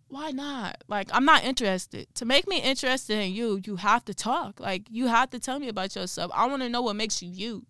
why 0.08 0.32
not? 0.32 0.84
Like, 0.88 1.10
I'm 1.12 1.26
not 1.26 1.44
interested. 1.44 2.08
To 2.16 2.26
make 2.26 2.48
me 2.48 2.62
interested 2.62 3.20
in 3.20 3.34
you, 3.34 3.62
you 3.64 3.76
have 3.76 4.04
to 4.06 4.14
talk. 4.14 4.60
Like, 4.60 4.84
you 4.90 5.08
have 5.08 5.30
to 5.32 5.40
tell 5.40 5.60
me 5.60 5.70
about 5.70 5.96
yourself. 5.96 6.32
I 6.34 6.48
want 6.48 6.62
to 6.64 6.70
know 6.70 6.82
what 6.82 6.96
makes 6.96 7.22
you 7.22 7.30
you. 7.30 7.66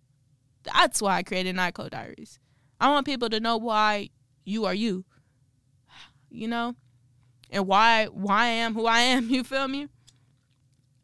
That's 0.62 1.02
why 1.02 1.16
I 1.16 1.22
created 1.22 1.56
Nikol 1.56 1.90
Diaries. 1.90 2.38
I 2.80 2.88
want 2.90 3.06
people 3.06 3.28
to 3.28 3.40
know 3.40 3.58
why 3.58 4.10
you 4.44 4.64
are 4.64 4.74
you. 4.74 5.04
You 6.30 6.48
know? 6.48 6.74
And 7.50 7.66
why 7.66 8.06
why 8.06 8.44
I 8.44 8.46
am 8.46 8.74
who 8.74 8.86
I 8.86 9.00
am, 9.00 9.28
you 9.30 9.44
feel 9.44 9.68
me? 9.68 9.88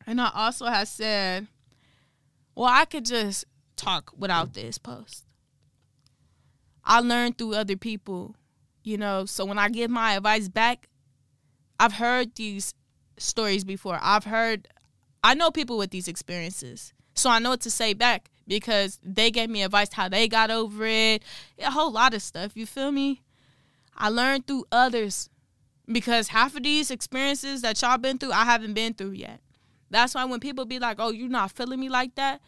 And 0.06 0.20
I 0.20 0.30
also 0.32 0.66
have 0.66 0.88
said, 0.88 1.48
well, 2.54 2.70
I 2.72 2.84
could 2.84 3.04
just 3.04 3.44
talk 3.74 4.12
without 4.16 4.54
this 4.54 4.78
post. 4.78 5.24
I 6.84 7.00
learned 7.00 7.36
through 7.36 7.54
other 7.54 7.76
people, 7.76 8.36
you 8.84 8.96
know. 8.96 9.26
So 9.26 9.44
when 9.44 9.58
I 9.58 9.68
give 9.68 9.90
my 9.90 10.12
advice 10.14 10.48
back, 10.48 10.88
I've 11.80 11.94
heard 11.94 12.36
these 12.36 12.72
stories 13.18 13.64
before. 13.64 13.98
I've 14.00 14.24
heard, 14.24 14.68
I 15.24 15.34
know 15.34 15.50
people 15.50 15.76
with 15.76 15.90
these 15.90 16.06
experiences. 16.06 16.94
So 17.14 17.28
I 17.28 17.40
know 17.40 17.50
what 17.50 17.60
to 17.62 17.70
say 17.70 17.92
back 17.92 18.30
because 18.46 18.98
they 19.02 19.30
gave 19.30 19.50
me 19.50 19.62
advice 19.62 19.92
how 19.92 20.08
they 20.08 20.28
got 20.28 20.50
over 20.50 20.86
it, 20.86 21.22
a 21.58 21.70
whole 21.70 21.92
lot 21.92 22.14
of 22.14 22.22
stuff. 22.22 22.56
You 22.56 22.66
feel 22.66 22.92
me? 22.92 23.22
I 23.96 24.08
learned 24.08 24.46
through 24.46 24.66
others 24.70 25.30
because 25.90 26.28
half 26.28 26.56
of 26.56 26.62
these 26.62 26.90
experiences 26.90 27.62
that 27.62 27.80
y'all 27.80 27.98
been 27.98 28.18
through, 28.18 28.32
I 28.32 28.44
haven't 28.44 28.74
been 28.74 28.94
through 28.94 29.12
yet. 29.12 29.40
That's 29.90 30.14
why 30.14 30.24
when 30.24 30.40
people 30.40 30.64
be 30.64 30.78
like, 30.78 30.96
"Oh, 30.98 31.10
you're 31.10 31.28
not 31.28 31.52
feeling 31.52 31.80
me 31.80 31.88
like 31.88 32.16
that," 32.16 32.40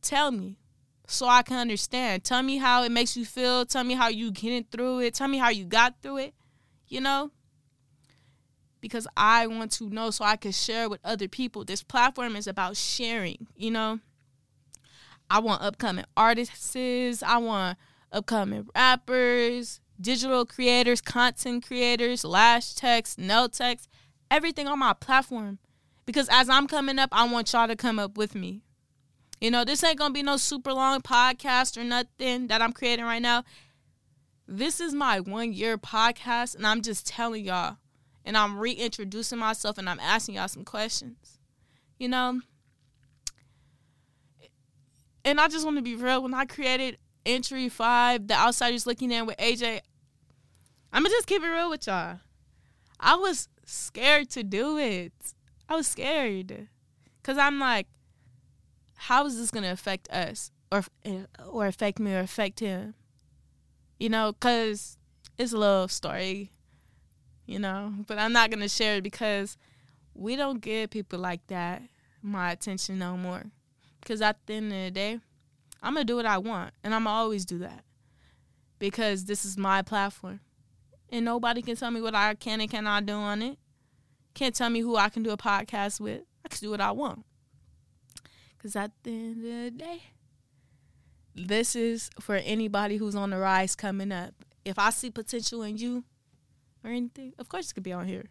tell 0.00 0.30
me 0.30 0.58
so 1.06 1.26
I 1.26 1.42
can 1.42 1.58
understand. 1.58 2.24
Tell 2.24 2.42
me 2.42 2.56
how 2.56 2.82
it 2.82 2.92
makes 2.92 3.16
you 3.16 3.24
feel. 3.24 3.66
Tell 3.66 3.84
me 3.84 3.94
how 3.94 4.08
you 4.08 4.30
getting 4.30 4.64
through 4.64 5.00
it. 5.00 5.14
Tell 5.14 5.28
me 5.28 5.38
how 5.38 5.50
you 5.50 5.64
got 5.64 5.94
through 6.02 6.18
it. 6.18 6.34
You 6.88 7.00
know? 7.00 7.30
Because 8.80 9.06
I 9.16 9.46
want 9.46 9.72
to 9.72 9.88
know 9.88 10.10
so 10.10 10.24
I 10.24 10.36
can 10.36 10.52
share 10.52 10.88
with 10.88 11.00
other 11.04 11.28
people. 11.28 11.64
This 11.64 11.82
platform 11.82 12.36
is 12.36 12.46
about 12.46 12.76
sharing, 12.76 13.46
you 13.56 13.70
know? 13.70 14.00
I 15.34 15.40
want 15.40 15.62
upcoming 15.62 16.04
artists, 16.16 17.20
I 17.20 17.38
want 17.38 17.76
upcoming 18.12 18.68
rappers, 18.72 19.80
digital 20.00 20.46
creators, 20.46 21.00
content 21.00 21.66
creators, 21.66 22.24
lash 22.24 22.74
text, 22.74 23.18
no 23.18 23.48
text, 23.48 23.88
everything 24.30 24.68
on 24.68 24.78
my 24.78 24.92
platform. 24.92 25.58
Because 26.06 26.28
as 26.30 26.48
I'm 26.48 26.68
coming 26.68 27.00
up, 27.00 27.08
I 27.10 27.28
want 27.28 27.52
y'all 27.52 27.66
to 27.66 27.74
come 27.74 27.98
up 27.98 28.16
with 28.16 28.36
me. 28.36 28.62
You 29.40 29.50
know, 29.50 29.64
this 29.64 29.82
ain't 29.82 29.98
gonna 29.98 30.14
be 30.14 30.22
no 30.22 30.36
super 30.36 30.72
long 30.72 31.00
podcast 31.00 31.76
or 31.76 31.82
nothing 31.82 32.46
that 32.46 32.62
I'm 32.62 32.72
creating 32.72 33.04
right 33.04 33.20
now. 33.20 33.42
This 34.46 34.78
is 34.78 34.94
my 34.94 35.18
one 35.18 35.52
year 35.52 35.76
podcast, 35.76 36.54
and 36.54 36.64
I'm 36.64 36.80
just 36.80 37.08
telling 37.08 37.44
y'all, 37.44 37.78
and 38.24 38.36
I'm 38.36 38.56
reintroducing 38.56 39.40
myself, 39.40 39.78
and 39.78 39.90
I'm 39.90 39.98
asking 39.98 40.36
y'all 40.36 40.46
some 40.46 40.64
questions. 40.64 41.40
You 41.98 42.06
know, 42.06 42.40
and 45.24 45.40
I 45.40 45.48
just 45.48 45.64
want 45.64 45.76
to 45.78 45.82
be 45.82 45.96
real. 45.96 46.22
When 46.22 46.34
I 46.34 46.44
created 46.44 46.98
Entry 47.24 47.68
Five, 47.68 48.28
the 48.28 48.34
outsiders 48.34 48.86
looking 48.86 49.10
in 49.10 49.26
with 49.26 49.36
AJ, 49.38 49.80
I'm 50.92 51.02
gonna 51.02 51.08
just 51.14 51.26
keep 51.26 51.42
it 51.42 51.48
real 51.48 51.70
with 51.70 51.86
y'all. 51.86 52.18
I 53.00 53.16
was 53.16 53.48
scared 53.64 54.30
to 54.30 54.42
do 54.42 54.78
it. 54.78 55.12
I 55.68 55.76
was 55.76 55.86
scared 55.86 56.68
because 57.20 57.38
I'm 57.38 57.58
like, 57.58 57.86
how 58.96 59.26
is 59.26 59.36
this 59.36 59.50
gonna 59.50 59.72
affect 59.72 60.08
us 60.10 60.50
or 60.70 60.84
eh, 61.04 61.24
or 61.48 61.66
affect 61.66 61.98
me 61.98 62.14
or 62.14 62.20
affect 62.20 62.60
him? 62.60 62.94
You 63.98 64.08
know, 64.08 64.32
because 64.32 64.98
it's 65.38 65.52
a 65.52 65.58
little 65.58 65.88
story, 65.88 66.52
you 67.46 67.58
know, 67.58 67.94
but 68.06 68.18
I'm 68.18 68.32
not 68.32 68.50
gonna 68.50 68.68
share 68.68 68.96
it 68.96 69.02
because 69.02 69.56
we 70.14 70.36
don't 70.36 70.60
give 70.60 70.90
people 70.90 71.18
like 71.18 71.46
that 71.48 71.82
my 72.22 72.52
attention 72.52 72.98
no 72.98 73.16
more. 73.16 73.44
Because 74.04 74.20
at 74.20 74.36
the 74.44 74.54
end 74.54 74.70
of 74.70 74.78
the 74.78 74.90
day, 74.90 75.18
I'm 75.82 75.94
gonna 75.94 76.04
do 76.04 76.16
what 76.16 76.26
I 76.26 76.36
want, 76.36 76.74
and 76.84 76.94
I'm 76.94 77.04
gonna 77.04 77.16
always 77.16 77.46
do 77.46 77.58
that 77.60 77.84
because 78.78 79.24
this 79.24 79.46
is 79.46 79.56
my 79.56 79.80
platform, 79.80 80.40
and 81.08 81.24
nobody 81.24 81.62
can 81.62 81.74
tell 81.74 81.90
me 81.90 82.02
what 82.02 82.14
I 82.14 82.34
can 82.34 82.60
and 82.60 82.70
cannot 82.70 83.06
do 83.06 83.14
on 83.14 83.40
it. 83.40 83.58
Can't 84.34 84.54
tell 84.54 84.68
me 84.68 84.80
who 84.80 84.96
I 84.96 85.08
can 85.08 85.22
do 85.22 85.30
a 85.30 85.38
podcast 85.38 86.00
with. 86.00 86.20
I 86.44 86.48
can 86.48 86.58
do 86.60 86.70
what 86.70 86.82
I 86.82 86.90
want. 86.90 87.24
Because 88.58 88.76
at 88.76 88.90
the 89.04 89.10
end 89.10 89.36
of 89.38 89.42
the 89.42 89.70
day, 89.70 90.02
this 91.34 91.74
is 91.74 92.10
for 92.20 92.36
anybody 92.36 92.98
who's 92.98 93.14
on 93.14 93.30
the 93.30 93.38
rise 93.38 93.74
coming 93.74 94.12
up. 94.12 94.34
If 94.66 94.78
I 94.78 94.90
see 94.90 95.10
potential 95.10 95.62
in 95.62 95.78
you 95.78 96.04
or 96.82 96.90
anything, 96.90 97.32
of 97.38 97.48
course 97.48 97.70
it 97.70 97.74
could 97.74 97.82
be 97.82 97.92
on 97.92 98.06
here. 98.06 98.26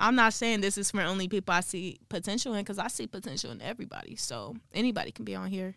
I'm 0.00 0.14
not 0.14 0.32
saying 0.32 0.62
this 0.62 0.78
is 0.78 0.90
for 0.90 1.02
only 1.02 1.28
people 1.28 1.54
I 1.54 1.60
see 1.60 1.98
potential 2.08 2.54
in 2.54 2.60
because 2.60 2.78
I 2.78 2.88
see 2.88 3.06
potential 3.06 3.50
in 3.50 3.60
everybody. 3.60 4.16
So 4.16 4.56
anybody 4.72 5.12
can 5.12 5.24
be 5.24 5.34
on 5.34 5.48
here. 5.48 5.76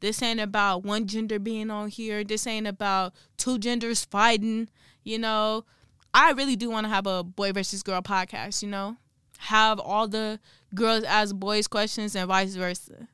This 0.00 0.22
ain't 0.22 0.40
about 0.40 0.84
one 0.84 1.06
gender 1.06 1.38
being 1.38 1.70
on 1.70 1.88
here. 1.88 2.24
This 2.24 2.46
ain't 2.46 2.66
about 2.66 3.14
two 3.38 3.58
genders 3.58 4.04
fighting. 4.04 4.68
You 5.02 5.18
know, 5.18 5.64
I 6.12 6.32
really 6.32 6.56
do 6.56 6.68
want 6.70 6.84
to 6.84 6.90
have 6.90 7.06
a 7.06 7.24
boy 7.24 7.52
versus 7.52 7.82
girl 7.82 8.02
podcast, 8.02 8.62
you 8.62 8.68
know? 8.68 8.96
Have 9.38 9.80
all 9.80 10.08
the 10.08 10.40
girls 10.74 11.04
ask 11.04 11.34
boys 11.34 11.66
questions 11.66 12.14
and 12.14 12.28
vice 12.28 12.54
versa, 12.54 13.08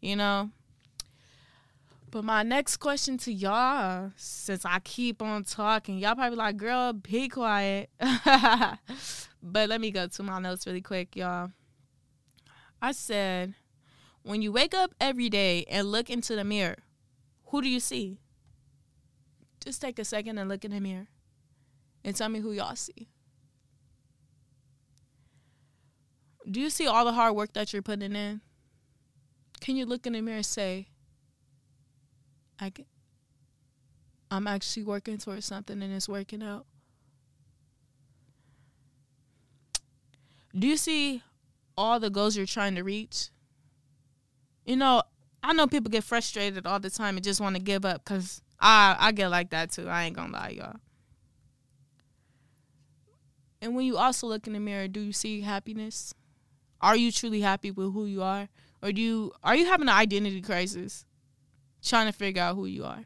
you 0.00 0.14
know? 0.14 0.50
But 2.10 2.24
my 2.24 2.42
next 2.42 2.78
question 2.78 3.18
to 3.18 3.32
y'all, 3.32 4.12
since 4.16 4.64
I 4.64 4.78
keep 4.78 5.20
on 5.20 5.44
talking, 5.44 5.98
y'all 5.98 6.14
probably 6.14 6.38
like, 6.38 6.56
girl, 6.56 6.92
be 6.92 7.28
quiet. 7.28 7.90
but 9.42 9.68
let 9.68 9.80
me 9.80 9.90
go 9.90 10.06
to 10.06 10.22
my 10.22 10.38
notes 10.38 10.66
really 10.66 10.80
quick, 10.80 11.14
y'all. 11.16 11.50
I 12.80 12.92
said, 12.92 13.54
when 14.22 14.42
you 14.42 14.52
wake 14.52 14.74
up 14.74 14.94
every 15.00 15.28
day 15.28 15.64
and 15.68 15.90
look 15.90 16.10
into 16.10 16.36
the 16.36 16.44
mirror, 16.44 16.78
who 17.46 17.62
do 17.62 17.68
you 17.68 17.80
see? 17.80 18.18
Just 19.64 19.80
take 19.80 19.98
a 19.98 20.04
second 20.04 20.38
and 20.38 20.48
look 20.48 20.64
in 20.64 20.70
the 20.70 20.80
mirror 20.80 21.08
and 22.04 22.14
tell 22.14 22.28
me 22.28 22.40
who 22.40 22.52
y'all 22.52 22.76
see. 22.76 23.08
Do 26.50 26.60
you 26.60 26.70
see 26.70 26.86
all 26.86 27.04
the 27.04 27.12
hard 27.12 27.34
work 27.34 27.52
that 27.54 27.72
you're 27.72 27.82
putting 27.82 28.14
in? 28.14 28.40
Can 29.60 29.76
you 29.76 29.84
look 29.84 30.06
in 30.06 30.12
the 30.12 30.20
mirror 30.20 30.36
and 30.36 30.46
say, 30.46 30.88
I 32.58 32.70
can, 32.70 32.86
I'm 34.30 34.46
actually 34.46 34.84
working 34.84 35.18
towards 35.18 35.46
something 35.46 35.82
and 35.82 35.92
it's 35.92 36.08
working 36.08 36.42
out? 36.42 36.66
Do 40.56 40.66
you 40.66 40.76
see 40.76 41.22
all 41.76 42.00
the 42.00 42.10
goals 42.10 42.36
you're 42.36 42.46
trying 42.46 42.74
to 42.76 42.82
reach? 42.82 43.30
You 44.64 44.76
know, 44.76 45.02
I 45.42 45.52
know 45.52 45.66
people 45.66 45.90
get 45.90 46.04
frustrated 46.04 46.66
all 46.66 46.80
the 46.80 46.90
time 46.90 47.16
and 47.16 47.24
just 47.24 47.40
want 47.40 47.56
to 47.56 47.62
give 47.62 47.84
up 47.84 48.04
because 48.04 48.42
I, 48.60 48.96
I 48.98 49.12
get 49.12 49.28
like 49.28 49.50
that 49.50 49.70
too. 49.70 49.88
I 49.88 50.04
ain't 50.04 50.16
gonna 50.16 50.32
lie, 50.32 50.54
y'all. 50.56 50.76
And 53.60 53.74
when 53.74 53.86
you 53.86 53.96
also 53.96 54.26
look 54.26 54.46
in 54.46 54.52
the 54.52 54.60
mirror, 54.60 54.88
do 54.88 55.00
you 55.00 55.12
see 55.12 55.40
happiness? 55.40 56.14
Are 56.80 56.96
you 56.96 57.10
truly 57.10 57.40
happy 57.40 57.70
with 57.70 57.92
who 57.92 58.06
you 58.06 58.22
are? 58.22 58.48
Or 58.82 58.92
do 58.92 59.00
you 59.00 59.32
are 59.42 59.56
you 59.56 59.66
having 59.66 59.88
an 59.88 59.94
identity 59.94 60.40
crisis? 60.40 61.04
Trying 61.82 62.06
to 62.06 62.12
figure 62.12 62.42
out 62.42 62.56
who 62.56 62.66
you 62.66 62.84
are. 62.84 63.04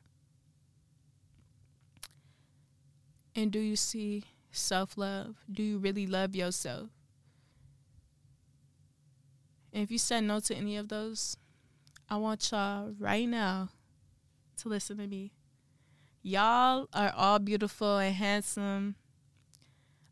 And 3.34 3.50
do 3.50 3.58
you 3.58 3.76
see 3.76 4.24
self 4.50 4.98
love? 4.98 5.36
Do 5.50 5.62
you 5.62 5.78
really 5.78 6.06
love 6.06 6.34
yourself? 6.34 6.90
And 9.72 9.82
if 9.82 9.90
you 9.90 9.98
said 9.98 10.24
no 10.24 10.40
to 10.40 10.54
any 10.54 10.76
of 10.76 10.88
those, 10.88 11.36
I 12.08 12.16
want 12.16 12.50
y'all 12.50 12.92
right 12.98 13.28
now 13.28 13.70
to 14.58 14.68
listen 14.68 14.98
to 14.98 15.06
me. 15.06 15.32
Y'all 16.22 16.88
are 16.92 17.12
all 17.16 17.38
beautiful 17.38 17.98
and 17.98 18.14
handsome. 18.14 18.96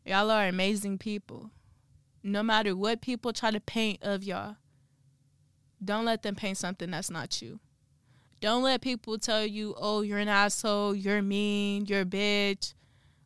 Y'all 0.05 0.31
are 0.31 0.47
amazing 0.47 0.97
people. 0.97 1.51
No 2.23 2.43
matter 2.43 2.75
what 2.75 3.01
people 3.01 3.33
try 3.33 3.51
to 3.51 3.59
paint 3.59 3.99
of 4.01 4.23
y'all, 4.23 4.57
don't 5.83 6.05
let 6.05 6.23
them 6.23 6.35
paint 6.35 6.57
something 6.57 6.91
that's 6.91 7.09
not 7.09 7.41
you. 7.41 7.59
Don't 8.39 8.63
let 8.63 8.81
people 8.81 9.17
tell 9.19 9.45
you, 9.45 9.75
"Oh, 9.77 10.01
you're 10.01 10.17
an 10.17 10.27
asshole, 10.27 10.95
you're 10.95 11.21
mean, 11.21 11.85
you're 11.85 12.01
a 12.01 12.05
bitch." 12.05 12.73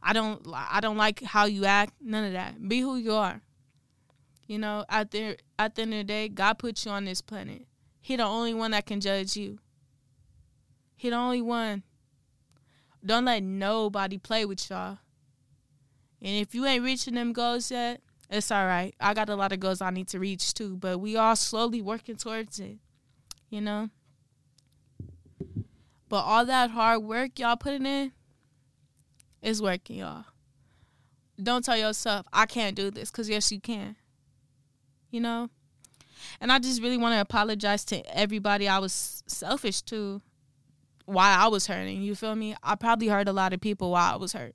I 0.03 0.13
don't 0.13 0.45
I 0.53 0.79
don't 0.81 0.97
like 0.97 1.23
how 1.23 1.45
you 1.45 1.65
act. 1.65 1.93
None 1.99 2.25
of 2.25 2.33
that. 2.33 2.67
Be 2.67 2.81
who 2.81 2.97
you 2.97 3.13
are. 3.13 3.41
You 4.47 4.59
know, 4.59 4.85
at 4.89 5.11
the 5.11 5.37
at 5.57 5.75
the 5.75 5.83
end 5.83 5.93
of 5.93 5.99
the 5.99 6.03
day, 6.03 6.29
God 6.29 6.59
put 6.59 6.85
you 6.85 6.91
on 6.91 7.05
this 7.05 7.21
planet. 7.21 7.65
He 7.99 8.15
the 8.15 8.23
only 8.23 8.53
one 8.53 8.71
that 8.71 8.85
can 8.85 9.01
judge 9.01 9.35
you. 9.35 9.59
He 10.95 11.09
the 11.09 11.15
only 11.15 11.41
one. 11.41 11.83
Don't 13.03 13.25
let 13.25 13.43
nobody 13.43 14.17
play 14.17 14.45
with 14.45 14.69
y'all. 14.69 14.99
And 16.21 16.41
if 16.41 16.55
you 16.55 16.65
ain't 16.65 16.83
reaching 16.83 17.15
them 17.15 17.33
goals 17.33 17.69
yet, 17.69 18.01
it's 18.29 18.51
all 18.51 18.65
right. 18.65 18.95
I 18.99 19.13
got 19.13 19.29
a 19.29 19.35
lot 19.35 19.51
of 19.51 19.59
goals 19.59 19.81
I 19.81 19.91
need 19.91 20.07
to 20.09 20.19
reach 20.19 20.53
too, 20.53 20.75
but 20.75 20.99
we 20.99 21.15
all 21.15 21.35
slowly 21.35 21.81
working 21.81 22.15
towards 22.15 22.59
it. 22.59 22.77
You 23.49 23.61
know? 23.61 23.89
But 26.09 26.21
all 26.21 26.45
that 26.45 26.71
hard 26.71 27.03
work 27.03 27.37
y'all 27.37 27.57
putting 27.57 27.85
in, 27.85 28.11
is 29.41 29.61
working, 29.61 29.97
y'all. 29.97 30.25
Don't 31.41 31.63
tell 31.63 31.77
yourself, 31.77 32.25
I 32.33 32.45
can't 32.45 32.75
do 32.75 32.89
this, 32.89 33.11
because 33.11 33.29
yes, 33.29 33.51
you 33.51 33.59
can. 33.59 33.95
You 35.15 35.21
know? 35.21 35.49
And 36.41 36.51
I 36.51 36.59
just 36.59 36.81
really 36.81 36.97
want 36.97 37.13
to 37.13 37.21
apologize 37.21 37.85
to 37.85 38.03
everybody 38.13 38.67
I 38.67 38.79
was 38.79 39.23
selfish 39.27 39.81
to 39.83 40.21
why 41.05 41.33
I 41.33 41.47
was 41.47 41.67
hurting. 41.67 42.01
You 42.01 42.15
feel 42.15 42.35
me? 42.35 42.53
I 42.61 42.75
probably 42.75 43.07
hurt 43.07 43.29
a 43.29 43.31
lot 43.31 43.53
of 43.53 43.61
people 43.61 43.91
while 43.91 44.13
I 44.13 44.17
was 44.17 44.33
hurt. 44.33 44.53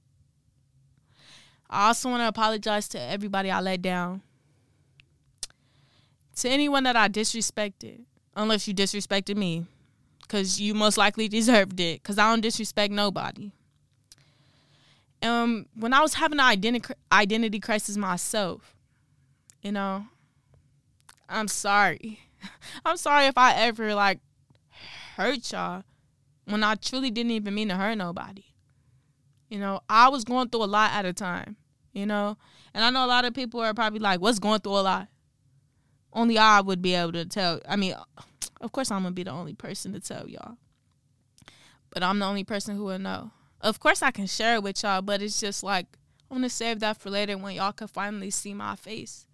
I 1.71 1.87
also 1.87 2.11
want 2.11 2.21
to 2.21 2.29
apologize 2.29 2.89
to 2.89 3.01
everybody 3.01 3.51
I 3.51 3.61
let 3.61 3.81
down. 3.81 4.21
To 6.37 6.51
anyone 6.51 6.85
that 6.85 6.97
I 6.97 7.09
disrespected, 7.09 8.01
unless 8.37 8.69
you 8.69 8.75
disrespected 8.75 9.37
me, 9.37 9.65
because 10.21 10.61
you 10.61 10.75
most 10.75 10.99
likely 10.99 11.27
deserved 11.27 11.81
it, 11.81 12.03
because 12.03 12.19
I 12.19 12.31
don't 12.31 12.43
disrespect 12.43 12.93
nobody 12.93 13.53
um 15.23 15.67
when 15.75 15.93
I 15.93 16.01
was 16.01 16.15
having 16.15 16.39
an 16.39 16.47
identity 16.47 16.95
identity 17.13 17.61
crisis 17.61 17.97
myself, 17.97 18.75
you 19.63 19.73
know, 19.73 20.07
I'm 21.31 21.49
sorry. 21.49 22.21
I'm 22.85 22.97
sorry 22.97 23.27
if 23.27 23.39
I 23.39 23.55
ever 23.55 23.95
like 23.95 24.21
hurt 25.17 25.53
y'all 25.53 25.85
when 26.45 26.65
I 26.65 26.75
truly 26.75 27.11
didn't 27.11 27.33
even 27.33 27.55
mean 27.55 27.69
to 27.69 27.77
hurt 27.77 27.97
nobody. 27.97 28.45
You 29.49 29.59
know, 29.59 29.81
I 29.89 30.09
was 30.09 30.25
going 30.25 30.49
through 30.49 30.65
a 30.65 30.67
lot 30.67 30.93
at 30.93 31.05
a 31.05 31.13
time, 31.13 31.57
you 31.93 32.07
know? 32.07 32.37
And 32.75 32.85
I 32.85 32.91
know 32.91 33.05
a 33.05 33.09
lot 33.09 33.25
of 33.25 33.35
people 33.35 33.61
are 33.61 33.75
probably 33.75 33.99
like, 33.99 34.21
what's 34.21 34.39
going 34.39 34.61
through 34.61 34.79
a 34.79 34.83
lot? 34.83 35.09
Only 36.13 36.39
I 36.39 36.61
would 36.61 36.83
be 36.83 36.95
able 36.95 37.13
to 37.13 37.25
tell. 37.25 37.61
I 37.69 37.77
mean, 37.77 37.95
of 38.61 38.73
course, 38.73 38.91
I'm 38.91 39.03
going 39.03 39.13
to 39.13 39.17
be 39.17 39.25
the 39.25 39.31
only 39.31 39.55
person 39.55 39.93
to 39.93 40.01
tell 40.01 40.29
y'all. 40.29 40.57
But 41.91 42.03
I'm 42.03 42.19
the 42.19 42.27
only 42.27 42.45
person 42.45 42.77
who 42.77 42.85
will 42.85 42.99
know. 42.99 43.33
Of 43.61 43.81
course, 43.81 44.03
I 44.03 44.11
can 44.11 44.27
share 44.27 44.55
it 44.55 44.63
with 44.63 44.83
y'all, 44.83 45.03
but 45.03 45.21
it's 45.21 45.41
just 45.41 45.63
like 45.63 45.87
I 46.31 46.35
want 46.35 46.45
to 46.45 46.51
save 46.51 46.81
that 46.81 46.97
for 46.97 47.11
later 47.11 47.37
when 47.37 47.55
y'all 47.57 47.73
can 47.73 47.89
finally 47.89 48.31
see 48.31 48.55
my 48.55 48.77
face 48.77 49.27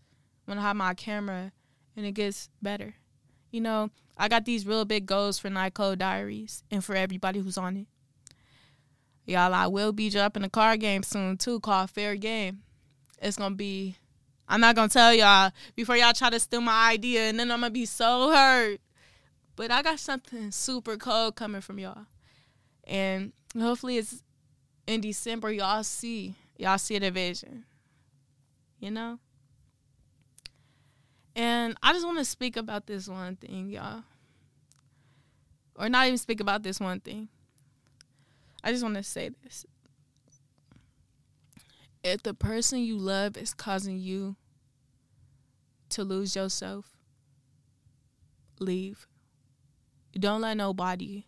when 0.46 0.58
I 0.58 0.62
have 0.62 0.76
my 0.76 0.94
camera 0.94 1.52
and 1.96 2.06
it 2.06 2.12
gets 2.12 2.48
better. 2.60 2.94
You 3.50 3.60
know, 3.60 3.90
I 4.16 4.28
got 4.28 4.44
these 4.44 4.66
real 4.66 4.84
big 4.84 5.06
goals 5.06 5.38
for 5.38 5.50
Code 5.70 5.98
Diaries 5.98 6.62
and 6.70 6.84
for 6.84 6.94
everybody 6.94 7.40
who's 7.40 7.58
on 7.58 7.76
it. 7.76 7.86
Y'all, 9.24 9.52
I 9.54 9.66
will 9.66 9.92
be 9.92 10.08
dropping 10.08 10.44
a 10.44 10.48
card 10.48 10.80
game 10.80 11.02
soon 11.02 11.36
too 11.36 11.58
called 11.58 11.90
Fair 11.90 12.14
Game. 12.14 12.62
It's 13.20 13.36
gonna 13.36 13.54
be. 13.54 13.96
I'm 14.48 14.60
not 14.60 14.76
gonna 14.76 14.88
tell 14.88 15.12
y'all 15.12 15.50
before 15.74 15.96
y'all 15.96 16.12
try 16.12 16.30
to 16.30 16.38
steal 16.38 16.60
my 16.60 16.90
idea, 16.92 17.22
and 17.22 17.40
then 17.40 17.50
I'm 17.50 17.60
gonna 17.60 17.70
be 17.70 17.86
so 17.86 18.30
hurt. 18.30 18.80
But 19.56 19.72
I 19.72 19.82
got 19.82 19.98
something 19.98 20.52
super 20.52 20.96
cold 20.96 21.34
coming 21.34 21.60
from 21.60 21.78
y'all, 21.78 22.06
and 22.84 23.32
hopefully 23.58 23.96
it's 23.96 24.22
in 24.86 25.00
December 25.00 25.50
y'all 25.50 25.82
see 25.82 26.34
y'all 26.56 26.78
see 26.78 26.98
the 26.98 27.10
vision. 27.10 27.64
You 28.78 28.90
know? 28.90 29.18
And 31.36 31.76
I 31.82 31.92
just 31.92 32.06
want 32.06 32.16
to 32.18 32.24
speak 32.24 32.56
about 32.56 32.86
this 32.86 33.06
one 33.08 33.36
thing, 33.36 33.68
y'all. 33.68 34.02
Or 35.76 35.90
not 35.90 36.06
even 36.06 36.16
speak 36.16 36.40
about 36.40 36.62
this 36.62 36.80
one 36.80 36.98
thing. 37.00 37.28
I 38.64 38.72
just 38.72 38.82
want 38.82 38.94
to 38.94 39.02
say 39.02 39.30
this. 39.44 39.66
If 42.02 42.22
the 42.22 42.32
person 42.32 42.78
you 42.78 42.96
love 42.96 43.36
is 43.36 43.52
causing 43.52 43.98
you 43.98 44.36
to 45.90 46.04
lose 46.04 46.34
yourself, 46.34 46.96
leave. 48.58 49.06
Don't 50.18 50.40
let 50.40 50.56
nobody 50.56 51.26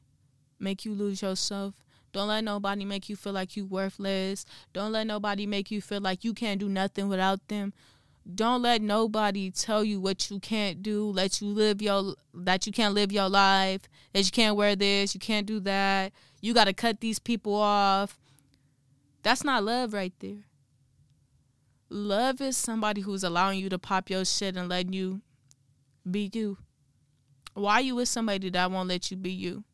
make 0.58 0.86
you 0.86 0.94
lose 0.94 1.20
yourself 1.20 1.74
don't 2.12 2.28
let 2.28 2.44
nobody 2.44 2.84
make 2.84 3.08
you 3.08 3.16
feel 3.16 3.32
like 3.32 3.56
you 3.56 3.66
worthless. 3.66 4.46
Don't 4.72 4.92
let 4.92 5.06
nobody 5.06 5.46
make 5.46 5.70
you 5.70 5.80
feel 5.80 6.00
like 6.00 6.24
you 6.24 6.32
can't 6.32 6.58
do 6.58 6.68
nothing 6.68 7.08
without 7.08 7.46
them. 7.48 7.72
Don't 8.32 8.60
let 8.62 8.82
nobody 8.82 9.50
tell 9.50 9.82
you 9.82 10.00
what 10.00 10.30
you 10.30 10.38
can't 10.38 10.82
do, 10.82 11.10
let 11.10 11.40
you 11.40 11.48
live 11.48 11.80
your 11.80 12.14
that 12.34 12.66
you 12.66 12.72
can't 12.72 12.94
live 12.94 13.10
your 13.10 13.28
life, 13.28 13.82
that 14.12 14.24
you 14.24 14.30
can't 14.30 14.56
wear 14.56 14.76
this, 14.76 15.14
you 15.14 15.20
can't 15.20 15.46
do 15.46 15.60
that. 15.60 16.12
You 16.40 16.52
got 16.54 16.64
to 16.64 16.72
cut 16.72 17.00
these 17.00 17.18
people 17.18 17.54
off. 17.54 18.18
That's 19.22 19.44
not 19.44 19.64
love 19.64 19.92
right 19.92 20.12
there. 20.20 20.44
Love 21.90 22.40
is 22.40 22.56
somebody 22.56 23.00
who's 23.00 23.24
allowing 23.24 23.58
you 23.58 23.68
to 23.70 23.78
pop 23.78 24.10
your 24.10 24.24
shit 24.24 24.56
and 24.56 24.68
letting 24.68 24.92
you 24.92 25.22
be 26.08 26.30
you. 26.32 26.58
Why 27.54 27.74
are 27.74 27.80
you 27.80 27.96
with 27.96 28.08
somebody 28.08 28.50
that 28.50 28.70
won't 28.70 28.88
let 28.88 29.10
you 29.10 29.16
be 29.16 29.32
you? 29.32 29.64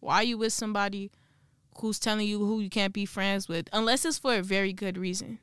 Why 0.00 0.16
are 0.16 0.24
you 0.24 0.38
with 0.38 0.52
somebody 0.52 1.10
who's 1.78 1.98
telling 1.98 2.26
you 2.26 2.38
who 2.38 2.60
you 2.60 2.70
can't 2.70 2.92
be 2.92 3.06
friends 3.06 3.48
with, 3.48 3.68
unless 3.72 4.04
it's 4.04 4.18
for 4.18 4.34
a 4.34 4.42
very 4.42 4.72
good 4.72 4.98
reason. 4.98 5.38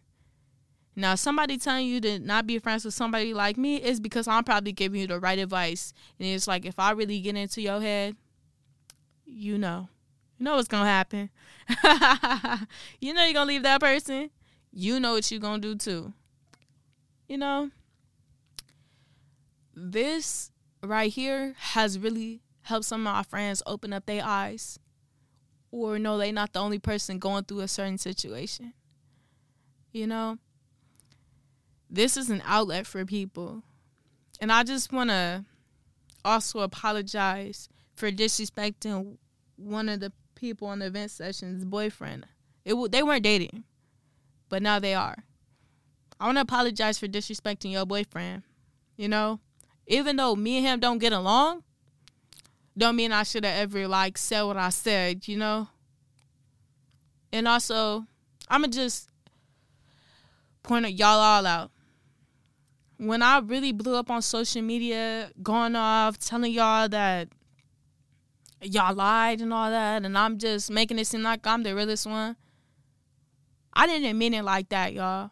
Now, 0.99 1.15
somebody 1.15 1.57
telling 1.57 1.87
you 1.87 2.01
to 2.01 2.19
not 2.19 2.45
be 2.45 2.59
friends 2.59 2.83
with 2.83 2.93
somebody 2.93 3.33
like 3.33 3.57
me 3.57 3.77
is 3.77 4.01
because 4.01 4.27
I'm 4.27 4.43
probably 4.43 4.73
giving 4.73 4.99
you 4.99 5.07
the 5.07 5.17
right 5.17 5.39
advice. 5.39 5.93
And 6.19 6.27
it's 6.27 6.45
like, 6.45 6.65
if 6.65 6.77
I 6.77 6.91
really 6.91 7.21
get 7.21 7.37
into 7.37 7.61
your 7.61 7.79
head, 7.79 8.17
you 9.25 9.57
know. 9.57 9.87
You 10.37 10.43
know 10.43 10.57
what's 10.57 10.67
going 10.67 10.83
to 10.83 10.89
happen. 10.89 11.29
you 12.99 13.13
know 13.13 13.23
you're 13.23 13.33
going 13.33 13.47
to 13.47 13.53
leave 13.53 13.63
that 13.63 13.79
person. 13.79 14.29
You 14.73 14.99
know 14.99 15.13
what 15.13 15.31
you're 15.31 15.39
going 15.39 15.61
to 15.61 15.73
do 15.73 15.75
too. 15.75 16.13
You 17.29 17.37
know? 17.37 17.71
This 19.73 20.51
right 20.83 21.11
here 21.13 21.55
has 21.59 21.97
really 21.97 22.41
helped 22.63 22.85
some 22.85 23.07
of 23.07 23.13
my 23.13 23.23
friends 23.23 23.63
open 23.65 23.93
up 23.93 24.05
their 24.05 24.23
eyes 24.25 24.79
or 25.71 25.97
know 25.97 26.17
they're 26.17 26.33
not 26.33 26.51
the 26.51 26.59
only 26.59 26.79
person 26.79 27.19
going 27.19 27.45
through 27.45 27.61
a 27.61 27.69
certain 27.69 27.97
situation. 27.97 28.73
You 29.93 30.05
know? 30.05 30.39
This 31.89 32.17
is 32.17 32.29
an 32.29 32.43
outlet 32.45 32.85
for 32.85 33.05
people. 33.05 33.63
And 34.39 34.51
I 34.51 34.63
just 34.63 34.91
want 34.93 35.09
to 35.09 35.45
also 36.23 36.59
apologize 36.59 37.69
for 37.95 38.11
disrespecting 38.11 39.17
one 39.55 39.89
of 39.89 39.99
the 39.99 40.11
people 40.35 40.67
on 40.67 40.79
the 40.79 40.85
event 40.85 41.11
session's 41.11 41.65
boyfriend. 41.65 42.25
It 42.63 42.91
they 42.91 43.03
weren't 43.03 43.23
dating, 43.23 43.63
but 44.47 44.61
now 44.61 44.79
they 44.79 44.93
are. 44.93 45.23
I 46.19 46.25
want 46.25 46.37
to 46.37 46.41
apologize 46.41 46.99
for 46.99 47.07
disrespecting 47.07 47.71
your 47.71 47.85
boyfriend. 47.85 48.43
You 48.95 49.07
know, 49.07 49.39
even 49.87 50.17
though 50.17 50.35
me 50.35 50.57
and 50.57 50.65
him 50.65 50.79
don't 50.79 50.99
get 50.99 51.13
along, 51.13 51.63
don't 52.77 52.95
mean 52.95 53.11
I 53.11 53.23
should 53.23 53.45
have 53.45 53.57
ever 53.57 53.87
like 53.87 54.17
said 54.17 54.43
what 54.43 54.57
I 54.57 54.69
said, 54.69 55.27
you 55.27 55.37
know? 55.37 55.69
And 57.31 57.47
also, 57.47 58.05
I'ma 58.47 58.67
just 58.67 59.09
point 60.63 60.89
y'all 60.91 61.19
all 61.19 61.45
out. 61.45 61.71
When 62.99 63.23
I 63.23 63.39
really 63.39 63.71
blew 63.71 63.95
up 63.95 64.11
on 64.11 64.21
social 64.21 64.61
media, 64.61 65.31
going 65.41 65.75
off, 65.75 66.17
telling 66.19 66.51
y'all 66.51 66.89
that 66.89 67.29
y'all 68.61 68.93
lied 68.93 69.39
and 69.39 69.53
all 69.53 69.69
that, 69.69 70.03
and 70.03 70.17
I'm 70.17 70.37
just 70.37 70.69
making 70.69 70.99
it 70.99 71.07
seem 71.07 71.23
like 71.23 71.47
I'm 71.47 71.63
the 71.63 71.73
realest 71.73 72.05
one. 72.05 72.35
I 73.73 73.87
didn't 73.87 74.17
mean 74.17 74.33
it 74.33 74.43
like 74.43 74.67
that, 74.69 74.93
y'all. 74.93 75.31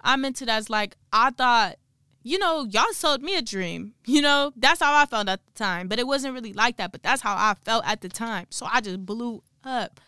I 0.00 0.14
meant 0.16 0.40
it 0.40 0.48
as 0.48 0.70
like 0.70 0.96
I 1.12 1.30
thought, 1.30 1.76
you 2.22 2.38
know, 2.38 2.64
y'all 2.70 2.92
sold 2.92 3.22
me 3.22 3.36
a 3.36 3.42
dream. 3.42 3.94
You 4.06 4.22
know, 4.22 4.52
that's 4.56 4.80
how 4.80 4.94
I 4.94 5.04
felt 5.06 5.28
at 5.28 5.44
the 5.46 5.52
time. 5.52 5.88
But 5.88 5.98
it 5.98 6.06
wasn't 6.06 6.34
really 6.34 6.52
like 6.52 6.76
that. 6.78 6.92
But 6.92 7.02
that's 7.02 7.22
how 7.22 7.34
I 7.34 7.54
felt 7.64 7.84
at 7.86 8.00
the 8.00 8.08
time. 8.08 8.46
So 8.50 8.66
I 8.70 8.80
just 8.80 9.04
blew 9.04 9.42
up. 9.64 10.00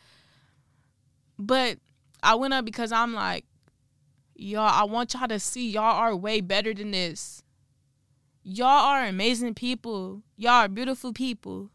But 1.38 1.78
I 2.22 2.34
went 2.36 2.54
up 2.54 2.64
because 2.64 2.92
I'm 2.92 3.12
like, 3.12 3.44
y'all, 4.40 4.62
I 4.62 4.84
want 4.84 5.14
y'all 5.14 5.28
to 5.28 5.38
see 5.38 5.70
y'all 5.70 5.96
are 5.96 6.16
way 6.16 6.40
better 6.40 6.72
than 6.72 6.90
this. 6.92 7.42
Y'all 8.42 8.68
are 8.68 9.04
amazing 9.04 9.54
people. 9.54 10.22
Y'all 10.36 10.64
are 10.64 10.68
beautiful 10.68 11.12
people. 11.12 11.70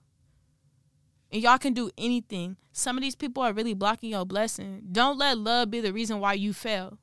And 1.32 1.42
y'all 1.44 1.58
can 1.58 1.74
do 1.74 1.92
anything. 1.98 2.58
Some 2.72 2.98
of 2.98 3.04
these 3.04 3.16
people 3.16 3.44
are 3.44 3.54
really 3.54 3.74
blocking 3.74 4.10
your 4.10 4.26
blessing. 4.26 4.82
Don't 4.92 5.18
let 5.18 5.38
love 5.38 5.70
be 5.70 5.80
the 5.80 5.94
reason 5.94 6.20
why 6.20 6.34
you 6.34 6.54
fail. 6.54 6.98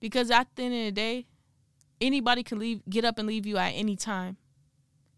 Because 0.00 0.30
at 0.30 0.48
the 0.56 0.62
end 0.64 0.74
of 0.74 0.84
the 0.86 0.92
day, 0.92 1.26
anybody 2.00 2.42
can 2.42 2.58
leave 2.58 2.82
get 2.88 3.04
up 3.04 3.18
and 3.18 3.28
leave 3.28 3.46
you 3.46 3.56
at 3.58 3.70
any 3.70 3.96
time. 3.96 4.36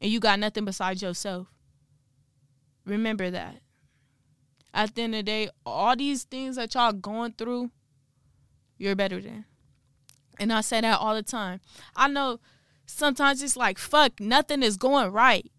And 0.00 0.10
you 0.10 0.20
got 0.20 0.38
nothing 0.38 0.64
besides 0.64 1.00
yourself. 1.00 1.46
Remember 2.84 3.30
that. 3.30 3.60
At 4.74 4.94
the 4.94 5.02
end 5.02 5.14
of 5.14 5.18
the 5.20 5.22
day, 5.22 5.48
all 5.64 5.96
these 5.96 6.24
things 6.24 6.56
that 6.56 6.74
y'all 6.74 6.92
going 6.92 7.32
through, 7.38 7.70
you're 8.84 8.94
better 8.94 9.20
than. 9.20 9.46
And 10.38 10.52
I 10.52 10.60
say 10.60 10.80
that 10.80 11.00
all 11.00 11.14
the 11.14 11.22
time. 11.22 11.60
I 11.96 12.08
know 12.08 12.38
sometimes 12.86 13.42
it's 13.42 13.56
like, 13.56 13.78
fuck, 13.78 14.20
nothing 14.20 14.62
is 14.62 14.76
going 14.76 15.10
right. 15.10 15.50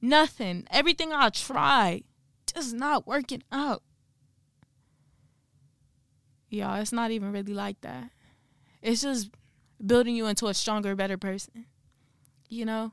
Nothing. 0.00 0.66
Everything 0.70 1.12
I 1.12 1.30
try 1.30 2.02
just 2.54 2.74
not 2.74 3.06
working 3.06 3.42
out. 3.50 3.82
Y'all, 6.50 6.80
it's 6.80 6.92
not 6.92 7.10
even 7.10 7.32
really 7.32 7.54
like 7.54 7.80
that. 7.82 8.10
It's 8.82 9.02
just 9.02 9.30
building 9.84 10.16
you 10.16 10.26
into 10.26 10.46
a 10.46 10.54
stronger, 10.54 10.94
better 10.94 11.18
person. 11.18 11.66
You 12.48 12.64
know? 12.64 12.92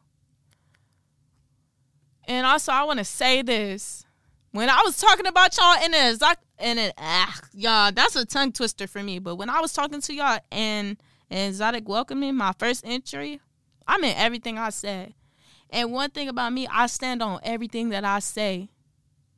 And 2.28 2.46
also 2.46 2.72
I 2.72 2.84
want 2.84 3.00
to 3.00 3.06
say 3.06 3.42
this. 3.42 4.06
When 4.52 4.70
I 4.70 4.82
was 4.86 4.98
talking 4.98 5.28
about 5.28 5.58
y'all 5.58 5.84
in 5.84 5.94
it, 5.94 6.20
in 6.60 6.78
it, 6.78 6.94
ah, 6.98 7.40
y'all, 7.54 7.92
that's 7.92 8.16
a 8.16 8.26
tongue 8.26 8.52
twister 8.52 8.88
for 8.88 9.04
me. 9.04 9.20
But 9.20 9.36
when 9.36 9.50
I 9.50 9.60
was 9.60 9.74
talking 9.74 10.02
to 10.02 10.14
y'all 10.14 10.40
and 10.52 10.98
and 11.30 11.50
exotic 11.50 11.88
welcoming, 11.88 12.36
my 12.36 12.54
first 12.58 12.86
entry, 12.86 13.42
I 13.88 13.98
meant 13.98 14.20
everything 14.20 14.58
I 14.58 14.70
said. 14.70 15.14
And 15.70 15.92
one 15.92 16.12
thing 16.12 16.30
about 16.30 16.54
me, 16.54 16.68
I 16.68 16.88
stand 16.88 17.22
on 17.22 17.40
everything 17.44 17.90
that 17.90 18.06
I 18.06 18.20
say, 18.20 18.70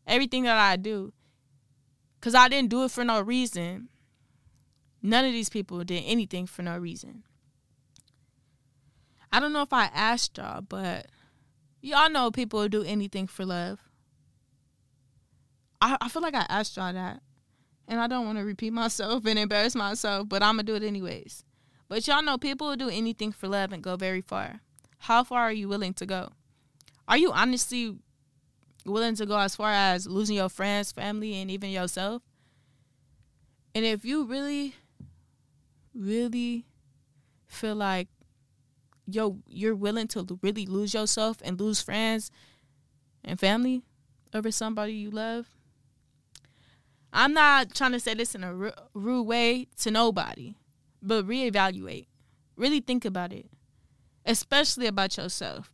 everything 0.06 0.43
that 0.43 0.58
I 0.58 0.75
do. 0.75 1.13
Because 2.19 2.36
I 2.36 2.49
didn't 2.49 2.69
do 2.69 2.84
it 2.84 2.91
for 2.91 3.03
no 3.03 3.21
reason. 3.21 3.89
None 5.01 5.25
of 5.25 5.32
these 5.32 5.49
people 5.49 5.84
did 5.84 6.03
anything 6.06 6.45
for 6.47 6.63
no 6.63 6.77
reason. 6.77 7.23
I 9.32 9.39
don't 9.39 9.53
know 9.53 9.62
if 9.62 9.73
I 9.73 9.86
asked 9.86 10.38
y'all, 10.38 10.62
but 10.62 11.08
y'all 11.82 12.10
know 12.10 12.32
people 12.32 12.67
do 12.67 12.84
anything 12.84 13.27
for 13.27 13.45
love. 13.45 13.80
I, 15.82 15.98
I 16.02 16.10
feel 16.10 16.22
like 16.22 16.36
I 16.36 16.46
asked 16.50 16.78
y'all 16.78 16.94
that. 16.94 17.22
And 17.88 18.00
I 18.00 18.08
don't 18.08 18.26
want 18.26 18.38
to 18.38 18.44
repeat 18.44 18.74
myself 18.74 19.26
and 19.26 19.40
embarrass 19.40 19.76
myself, 19.76 20.28
but 20.28 20.44
I'm 20.44 20.56
going 20.56 20.66
to 20.66 20.72
do 20.72 20.76
it 20.76 20.88
anyways. 20.88 21.44
But 21.88 22.06
y'all 22.06 22.22
know 22.22 22.38
people 22.38 22.68
will 22.68 22.76
do 22.76 22.90
anything 22.90 23.32
for 23.32 23.48
love 23.48 23.72
and 23.72 23.82
go 23.82 23.96
very 23.96 24.22
far. 24.22 24.60
How 25.00 25.24
far 25.24 25.44
are 25.44 25.54
you 25.54 25.70
willing 25.70 25.94
to 25.96 26.06
go? 26.06 26.30
Are 27.08 27.18
you 27.18 27.32
honestly 27.32 27.96
willing 28.86 29.16
to 29.16 29.26
go 29.26 29.38
as 29.38 29.56
far 29.56 29.72
as 29.72 30.06
losing 30.06 30.36
your 30.36 30.50
friends, 30.50 30.92
family, 30.92 31.36
and 31.36 31.50
even 31.50 31.70
yourself? 31.70 32.24
And 33.74 33.86
if 33.86 34.04
you 34.04 34.26
really, 34.26 34.76
really 35.94 36.66
feel 37.48 37.76
like 37.76 38.10
yo, 39.08 39.38
you're 39.48 39.76
willing 39.76 40.08
to 40.10 40.40
really 40.42 40.66
lose 40.66 40.94
yourself 40.94 41.38
and 41.44 41.60
lose 41.60 41.82
friends 41.82 42.30
and 43.24 43.40
family 43.40 43.82
over 44.34 44.52
somebody 44.52 44.94
you 44.94 45.10
love, 45.10 45.48
I'm 47.13 47.34
not 47.34 47.74
trying 47.74 47.93
to 47.93 48.00
say 48.00 48.13
this 48.13 48.36
in 48.36 48.43
a 48.43 48.54
rude 48.54 49.24
way 49.24 49.67
to 49.80 49.91
nobody, 49.91 50.56
but 51.02 51.26
reevaluate. 51.28 52.08
Really 52.56 52.80
think 52.80 53.06
about 53.06 53.34
it 53.34 53.48
especially 54.28 54.86
about 54.86 55.17
yourself. 55.17 55.72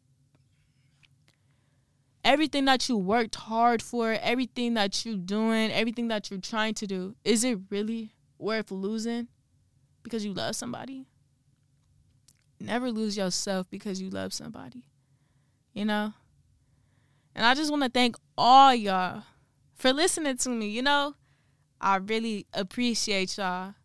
Everything 2.24 2.64
that 2.66 2.88
you 2.88 2.96
worked 2.96 3.36
hard 3.36 3.82
for, 3.82 4.14
everything 4.22 4.76
that 4.76 5.06
you're 5.06 5.18
doing, 5.18 5.72
everything 5.72 6.08
that 6.08 6.30
you're 6.30 6.40
trying 6.40 6.74
to 6.76 6.88
do, 6.88 7.16
is 7.26 7.44
it 7.44 7.60
really 7.70 8.14
worth 8.38 8.72
losing 8.72 9.28
because 10.04 10.24
you 10.24 10.34
love 10.34 10.56
somebody? 10.56 11.06
Never 12.62 12.92
lose 12.92 13.18
yourself 13.18 13.70
because 13.70 14.02
you 14.02 14.10
love 14.10 14.32
somebody. 14.32 14.86
You 15.74 15.84
know? 15.84 16.14
And 17.36 17.46
I 17.46 17.56
just 17.56 17.72
want 17.72 17.84
to 17.84 17.90
thank 17.90 18.16
all 18.38 18.74
y'all 18.74 19.24
for 19.76 19.92
listening 19.92 20.38
to 20.38 20.50
me. 20.50 20.68
You 20.68 20.84
know, 20.84 21.16
I 21.84 21.98
really 21.98 22.48
appreciate 22.54 23.38
y'all 23.38 23.76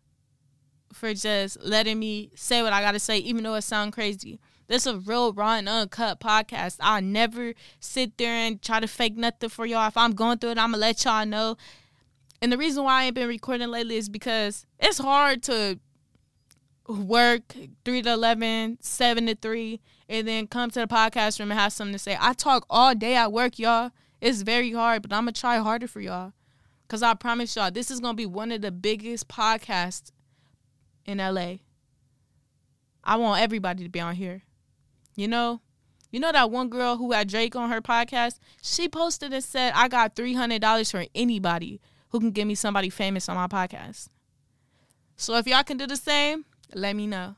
for 0.93 1.13
just 1.13 1.59
letting 1.61 1.99
me 1.99 2.31
say 2.33 2.63
what 2.63 2.73
I 2.73 2.81
got 2.81 2.93
to 2.93 2.99
say, 2.99 3.17
even 3.17 3.43
though 3.43 3.55
it 3.55 3.61
sounds 3.61 3.93
crazy. 3.93 4.39
This 4.67 4.85
is 4.87 4.93
a 4.93 4.97
real 4.99 5.33
raw 5.33 5.55
and 5.55 5.67
uncut 5.67 6.19
podcast. 6.19 6.77
I 6.79 7.01
never 7.01 7.53
sit 7.79 8.17
there 8.17 8.31
and 8.31 8.61
try 8.61 8.79
to 8.79 8.87
fake 8.87 9.17
nothing 9.17 9.49
for 9.49 9.65
y'all. 9.65 9.87
If 9.87 9.97
I'm 9.97 10.13
going 10.13 10.37
through 10.37 10.51
it, 10.51 10.57
I'm 10.57 10.71
gonna 10.71 10.77
let 10.77 11.03
y'all 11.03 11.25
know. 11.25 11.57
And 12.41 12.51
the 12.51 12.57
reason 12.57 12.83
why 12.83 13.01
I 13.01 13.05
ain't 13.05 13.15
been 13.15 13.27
recording 13.27 13.69
lately 13.69 13.97
is 13.97 14.07
because 14.07 14.65
it's 14.79 14.99
hard 14.99 15.43
to 15.43 15.79
work 16.87 17.53
3 17.83 18.01
to 18.03 18.13
11, 18.13 18.77
7 18.81 19.25
to 19.25 19.35
3, 19.35 19.81
and 20.07 20.27
then 20.27 20.47
come 20.47 20.71
to 20.71 20.79
the 20.79 20.87
podcast 20.87 21.39
room 21.39 21.51
and 21.51 21.59
have 21.59 21.73
something 21.73 21.93
to 21.93 21.99
say. 21.99 22.17
I 22.19 22.33
talk 22.33 22.65
all 22.69 22.95
day 22.95 23.15
at 23.15 23.33
work, 23.33 23.59
y'all. 23.59 23.91
It's 24.21 24.41
very 24.41 24.71
hard, 24.71 25.01
but 25.01 25.11
I'm 25.11 25.25
going 25.25 25.33
to 25.33 25.39
try 25.39 25.57
harder 25.57 25.87
for 25.87 25.99
y'all. 25.99 26.33
Because 26.89 27.03
I 27.03 27.13
promise 27.13 27.55
y'all, 27.55 27.69
this 27.69 27.91
is 27.91 27.99
to 27.99 28.13
be 28.15 28.25
one 28.25 28.51
of 28.51 28.61
the 28.61 28.71
biggest 28.71 29.27
podcasts 29.27 30.11
in 31.05 31.19
LA. 31.19 31.57
I 33.03 33.15
want 33.15 33.43
everybody 33.43 33.83
to 33.83 33.89
be 33.89 33.99
on 33.99 34.15
here. 34.15 34.41
You 35.15 35.27
know, 35.27 35.61
you 36.09 36.19
know 36.19 36.31
that 36.31 36.49
one 36.49 36.67
girl 36.67 36.97
who 36.97 37.11
had 37.11 37.29
Drake 37.29 37.55
on 37.55 37.69
her 37.69 37.79
podcast? 37.79 38.39
She 38.63 38.89
posted 38.89 39.31
and 39.31 39.43
said, 39.43 39.73
I 39.75 39.87
got 39.87 40.15
$300 40.15 40.91
for 40.91 41.05
anybody 41.13 41.79
who 42.09 42.19
can 42.19 42.31
give 42.31 42.47
me 42.47 42.55
somebody 42.55 42.89
famous 42.89 43.29
on 43.29 43.35
my 43.35 43.45
podcast. 43.45 44.09
So 45.15 45.35
if 45.35 45.45
y'all 45.45 45.61
can 45.61 45.77
do 45.77 45.85
the 45.85 45.95
same, 45.95 46.45
let 46.73 46.95
me 46.95 47.05
know. 47.05 47.35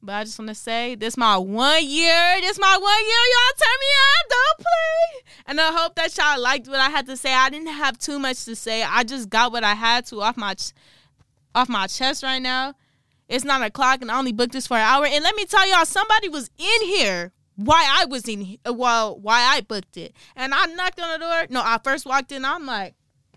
But 0.00 0.14
I 0.14 0.24
just 0.24 0.38
want 0.38 0.48
to 0.48 0.54
say, 0.54 0.94
this 0.94 1.16
my 1.16 1.36
one 1.36 1.84
year. 1.84 2.40
This 2.40 2.58
my 2.58 2.78
one 2.80 3.04
year. 3.04 3.24
Y'all 3.32 3.56
turn 3.56 3.78
me 3.80 3.86
on. 3.86 4.28
Don't 4.30 4.58
play. 4.58 5.32
And 5.46 5.60
I 5.60 5.72
hope 5.72 5.94
that 5.96 6.16
y'all 6.16 6.40
liked 6.40 6.68
what 6.68 6.78
I 6.78 6.88
had 6.88 7.06
to 7.06 7.16
say. 7.16 7.34
I 7.34 7.50
didn't 7.50 7.68
have 7.68 7.98
too 7.98 8.18
much 8.18 8.44
to 8.44 8.54
say. 8.54 8.82
I 8.82 9.02
just 9.02 9.28
got 9.28 9.50
what 9.50 9.64
I 9.64 9.74
had 9.74 10.06
to 10.06 10.20
off 10.20 10.36
my 10.36 10.54
off 11.54 11.68
my 11.68 11.86
chest 11.86 12.22
right 12.22 12.38
now. 12.38 12.74
It's 13.28 13.44
nine 13.44 13.62
o'clock 13.62 14.00
and 14.00 14.10
I 14.10 14.18
only 14.18 14.32
booked 14.32 14.52
this 14.52 14.66
for 14.66 14.76
an 14.76 14.82
hour. 14.82 15.04
And 15.04 15.22
let 15.22 15.36
me 15.36 15.44
tell 15.44 15.68
y'all, 15.68 15.84
somebody 15.84 16.28
was 16.28 16.50
in 16.56 16.86
here 16.86 17.32
why 17.56 17.84
I 17.98 18.04
was 18.04 18.28
in 18.28 18.56
well, 18.64 19.18
why 19.18 19.40
I 19.40 19.60
booked 19.62 19.96
it. 19.96 20.14
And 20.36 20.54
I 20.54 20.66
knocked 20.66 21.00
on 21.00 21.12
the 21.12 21.26
door. 21.26 21.46
No, 21.50 21.60
I 21.62 21.78
first 21.82 22.06
walked 22.06 22.32
in, 22.32 22.44
I'm 22.44 22.64
like, 22.64 22.94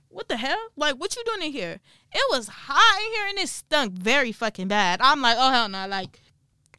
what 0.09 0.29
the 0.29 0.37
hell? 0.37 0.59
Like, 0.75 0.95
what 0.95 1.15
you 1.15 1.23
doing 1.25 1.47
in 1.47 1.51
here? 1.51 1.79
It 2.13 2.23
was 2.29 2.47
hot 2.47 3.01
in 3.01 3.13
here 3.13 3.27
and 3.29 3.39
it 3.39 3.49
stunk 3.49 3.93
very 3.93 4.31
fucking 4.31 4.67
bad. 4.67 5.01
I'm 5.01 5.21
like, 5.21 5.37
oh 5.39 5.51
hell 5.51 5.69
no, 5.69 5.87
like, 5.87 6.20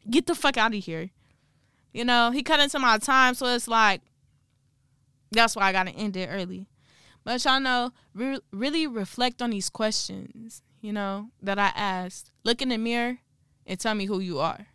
get 0.09 0.25
the 0.25 0.35
fuck 0.35 0.57
out 0.57 0.73
of 0.73 0.83
here. 0.83 1.09
You 1.93 2.05
know, 2.05 2.31
he 2.31 2.43
cut 2.43 2.59
into 2.59 2.79
my 2.79 2.97
time, 2.97 3.35
so 3.35 3.45
it's 3.47 3.67
like 3.67 4.01
that's 5.31 5.55
why 5.55 5.63
I 5.63 5.71
gotta 5.71 5.91
end 5.91 6.17
it 6.17 6.29
early. 6.31 6.67
But 7.23 7.43
y'all 7.45 7.59
know, 7.59 7.91
re- 8.13 8.41
really 8.51 8.85
reflect 8.85 9.41
on 9.41 9.51
these 9.51 9.69
questions 9.69 10.61
you 10.83 10.91
know, 10.91 11.29
that 11.41 11.57
I 11.57 11.71
asked. 11.75 12.29
Look 12.43 12.61
in 12.61 12.69
the 12.69 12.77
mirror 12.77 13.19
and 13.65 13.79
tell 13.79 13.95
me 13.95 14.05
who 14.05 14.19
you 14.19 14.37
are. 14.39 14.67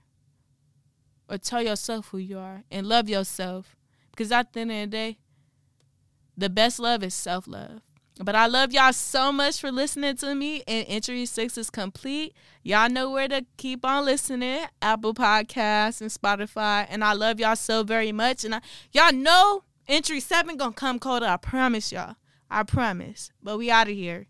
Or 1.28 1.36
tell 1.36 1.62
yourself 1.62 2.08
who 2.08 2.18
you 2.18 2.38
are 2.38 2.64
and 2.70 2.86
love 2.86 3.10
yourself. 3.10 3.76
Because 4.10 4.32
at 4.32 4.54
the 4.54 4.60
end 4.60 4.70
of 4.70 4.76
the 4.78 4.86
day, 4.86 5.18
the 6.36 6.48
best 6.48 6.78
love 6.80 7.04
is 7.04 7.12
self 7.12 7.46
love. 7.46 7.82
But 8.20 8.34
I 8.34 8.46
love 8.46 8.72
y'all 8.72 8.92
so 8.92 9.30
much 9.30 9.60
for 9.60 9.70
listening 9.70 10.16
to 10.16 10.34
me. 10.34 10.62
And 10.66 10.84
entry 10.88 11.24
six 11.26 11.56
is 11.56 11.70
complete. 11.70 12.34
Y'all 12.62 12.90
know 12.90 13.10
where 13.10 13.28
to 13.28 13.46
keep 13.56 13.84
on 13.84 14.04
listening 14.04 14.66
Apple 14.82 15.14
Podcasts 15.14 16.00
and 16.00 16.10
Spotify. 16.10 16.86
And 16.88 17.04
I 17.04 17.12
love 17.12 17.38
y'all 17.38 17.56
so 17.56 17.84
very 17.84 18.12
much. 18.12 18.44
And 18.44 18.56
I, 18.56 18.60
y'all 18.92 19.12
know 19.12 19.64
entry 19.86 20.20
seven 20.20 20.56
gonna 20.56 20.72
come 20.72 20.98
cold. 20.98 21.22
I 21.22 21.36
promise 21.36 21.92
y'all. 21.92 22.16
I 22.50 22.64
promise. 22.64 23.30
But 23.42 23.58
we 23.58 23.70
out 23.70 23.88
of 23.88 23.94
here. 23.94 24.26